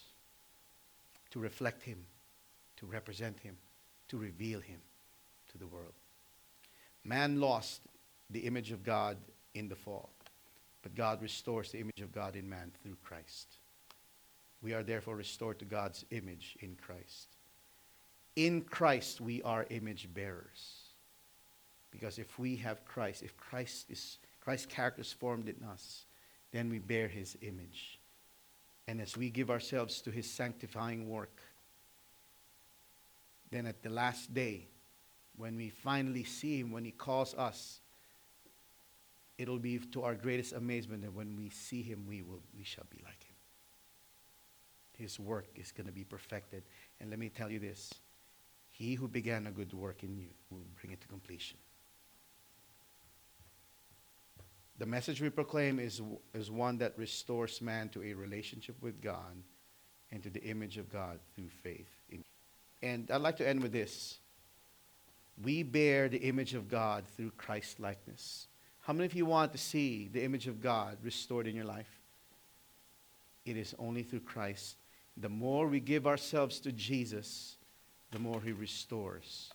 to 1.31 1.39
reflect 1.39 1.83
him, 1.83 2.05
to 2.77 2.85
represent 2.85 3.39
him, 3.39 3.57
to 4.09 4.17
reveal 4.17 4.59
him 4.59 4.79
to 5.51 5.57
the 5.57 5.67
world. 5.67 5.93
Man 7.05 7.39
lost 7.39 7.81
the 8.31 8.39
image 8.39 8.71
of 8.71 8.83
God 8.83 9.17
in 9.53 9.69
the 9.69 9.75
fall, 9.75 10.09
but 10.81 10.95
God 10.95 11.21
restores 11.21 11.71
the 11.71 11.79
image 11.79 12.01
of 12.01 12.11
God 12.11 12.35
in 12.35 12.49
man 12.49 12.71
through 12.81 12.97
Christ. 13.03 13.57
We 14.61 14.73
are 14.73 14.81
therefore 14.81 15.15
restored 15.15 15.59
to 15.59 15.65
God's 15.65 16.03
image 16.09 16.57
in 16.61 16.75
Christ. 16.75 17.27
In 18.35 18.61
Christ, 18.61 19.21
we 19.21 19.43
are 19.43 19.67
image 19.69 20.11
bearers. 20.13 20.81
Because 21.91 22.17
if 22.17 22.39
we 22.39 22.55
have 22.57 22.83
Christ, 22.83 23.21
if 23.21 23.37
Christ 23.37 23.85
is 23.89 24.17
Christ's 24.41 24.65
character 24.65 25.01
is 25.01 25.13
formed 25.13 25.47
in 25.47 25.63
us, 25.67 26.05
then 26.51 26.69
we 26.69 26.79
bear 26.79 27.07
his 27.07 27.37
image. 27.41 27.99
And 28.87 29.01
as 29.01 29.15
we 29.15 29.29
give 29.29 29.49
ourselves 29.49 30.01
to 30.01 30.11
his 30.11 30.29
sanctifying 30.29 31.09
work, 31.09 31.39
then 33.51 33.65
at 33.65 33.81
the 33.81 33.89
last 33.89 34.33
day, 34.33 34.67
when 35.37 35.55
we 35.57 35.69
finally 35.69 36.23
see 36.23 36.59
him, 36.59 36.71
when 36.71 36.85
he 36.85 36.91
calls 36.91 37.33
us, 37.33 37.79
it'll 39.37 39.59
be 39.59 39.79
to 39.79 40.03
our 40.03 40.15
greatest 40.15 40.53
amazement 40.53 41.01
that 41.03 41.13
when 41.13 41.35
we 41.35 41.49
see 41.49 41.81
him, 41.81 42.05
we, 42.07 42.21
will, 42.21 42.41
we 42.57 42.63
shall 42.63 42.85
be 42.89 43.01
like 43.03 43.23
him. 43.23 43.35
His 44.97 45.19
work 45.19 45.47
is 45.55 45.71
going 45.71 45.87
to 45.87 45.93
be 45.93 46.05
perfected. 46.05 46.63
And 46.99 47.09
let 47.09 47.19
me 47.19 47.29
tell 47.29 47.51
you 47.51 47.59
this 47.59 47.91
He 48.69 48.93
who 48.93 49.07
began 49.07 49.47
a 49.47 49.51
good 49.51 49.73
work 49.73 50.03
in 50.03 50.15
you 50.15 50.29
will 50.49 50.65
bring 50.79 50.93
it 50.93 51.01
to 51.01 51.07
completion. 51.07 51.57
The 54.77 54.85
message 54.85 55.21
we 55.21 55.29
proclaim 55.29 55.79
is, 55.79 56.01
is 56.33 56.51
one 56.51 56.77
that 56.79 56.97
restores 56.97 57.61
man 57.61 57.89
to 57.89 58.03
a 58.03 58.13
relationship 58.13 58.75
with 58.81 59.01
God 59.01 59.43
and 60.11 60.21
to 60.23 60.29
the 60.29 60.43
image 60.43 60.77
of 60.77 60.91
God 60.91 61.19
through 61.33 61.49
faith. 61.49 61.89
And 62.81 63.09
I'd 63.09 63.21
like 63.21 63.37
to 63.37 63.47
end 63.47 63.61
with 63.61 63.71
this. 63.71 64.19
We 65.43 65.63
bear 65.63 66.07
the 66.07 66.19
image 66.19 66.53
of 66.53 66.69
God 66.69 67.03
through 67.15 67.31
Christ 67.31 67.79
likeness. 67.79 68.47
How 68.81 68.93
many 68.93 69.05
of 69.05 69.13
you 69.13 69.25
want 69.25 69.51
to 69.51 69.57
see 69.57 70.09
the 70.11 70.23
image 70.23 70.47
of 70.47 70.61
God 70.61 70.97
restored 71.03 71.47
in 71.47 71.55
your 71.55 71.65
life? 71.65 71.99
It 73.45 73.57
is 73.57 73.75
only 73.77 74.03
through 74.03 74.21
Christ. 74.21 74.77
The 75.17 75.29
more 75.29 75.67
we 75.67 75.79
give 75.79 76.07
ourselves 76.07 76.59
to 76.61 76.71
Jesus, 76.71 77.57
the 78.11 78.19
more 78.19 78.41
He 78.41 78.51
restores. 78.51 79.51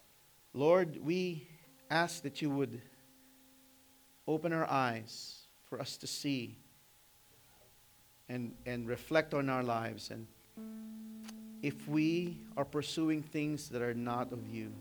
Lord, 0.52 0.98
we 1.02 1.46
ask 1.90 2.22
that 2.22 2.42
you 2.42 2.50
would 2.50 2.80
open 4.26 4.52
our 4.52 4.68
eyes 4.68 5.46
for 5.68 5.80
us 5.80 5.96
to 5.98 6.06
see 6.06 6.58
and, 8.28 8.52
and 8.66 8.86
reflect 8.86 9.34
on 9.34 9.48
our 9.48 9.62
lives. 9.62 10.10
And 10.10 10.26
if 11.62 11.88
we 11.88 12.38
are 12.56 12.64
pursuing 12.64 13.22
things 13.22 13.68
that 13.70 13.82
are 13.82 13.94
not 13.94 14.32
of 14.32 14.48
you, 14.48 14.72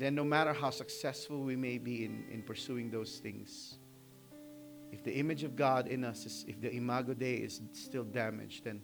then 0.00 0.14
no 0.14 0.24
matter 0.24 0.52
how 0.52 0.70
successful 0.70 1.42
we 1.42 1.56
may 1.56 1.76
be 1.76 2.04
in, 2.04 2.24
in 2.30 2.42
pursuing 2.42 2.90
those 2.90 3.18
things, 3.18 3.76
if 4.90 5.04
the 5.04 5.12
image 5.12 5.44
of 5.44 5.54
God 5.54 5.88
in 5.88 6.04
us 6.04 6.24
is, 6.24 6.44
if 6.48 6.60
the 6.60 6.72
imago 6.72 7.14
Dei 7.14 7.34
is 7.34 7.60
still 7.72 8.04
damaged, 8.04 8.64
then, 8.64 8.80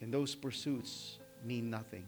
then 0.00 0.10
those 0.10 0.34
pursuits 0.34 1.18
mean 1.44 1.68
nothing. 1.68 2.06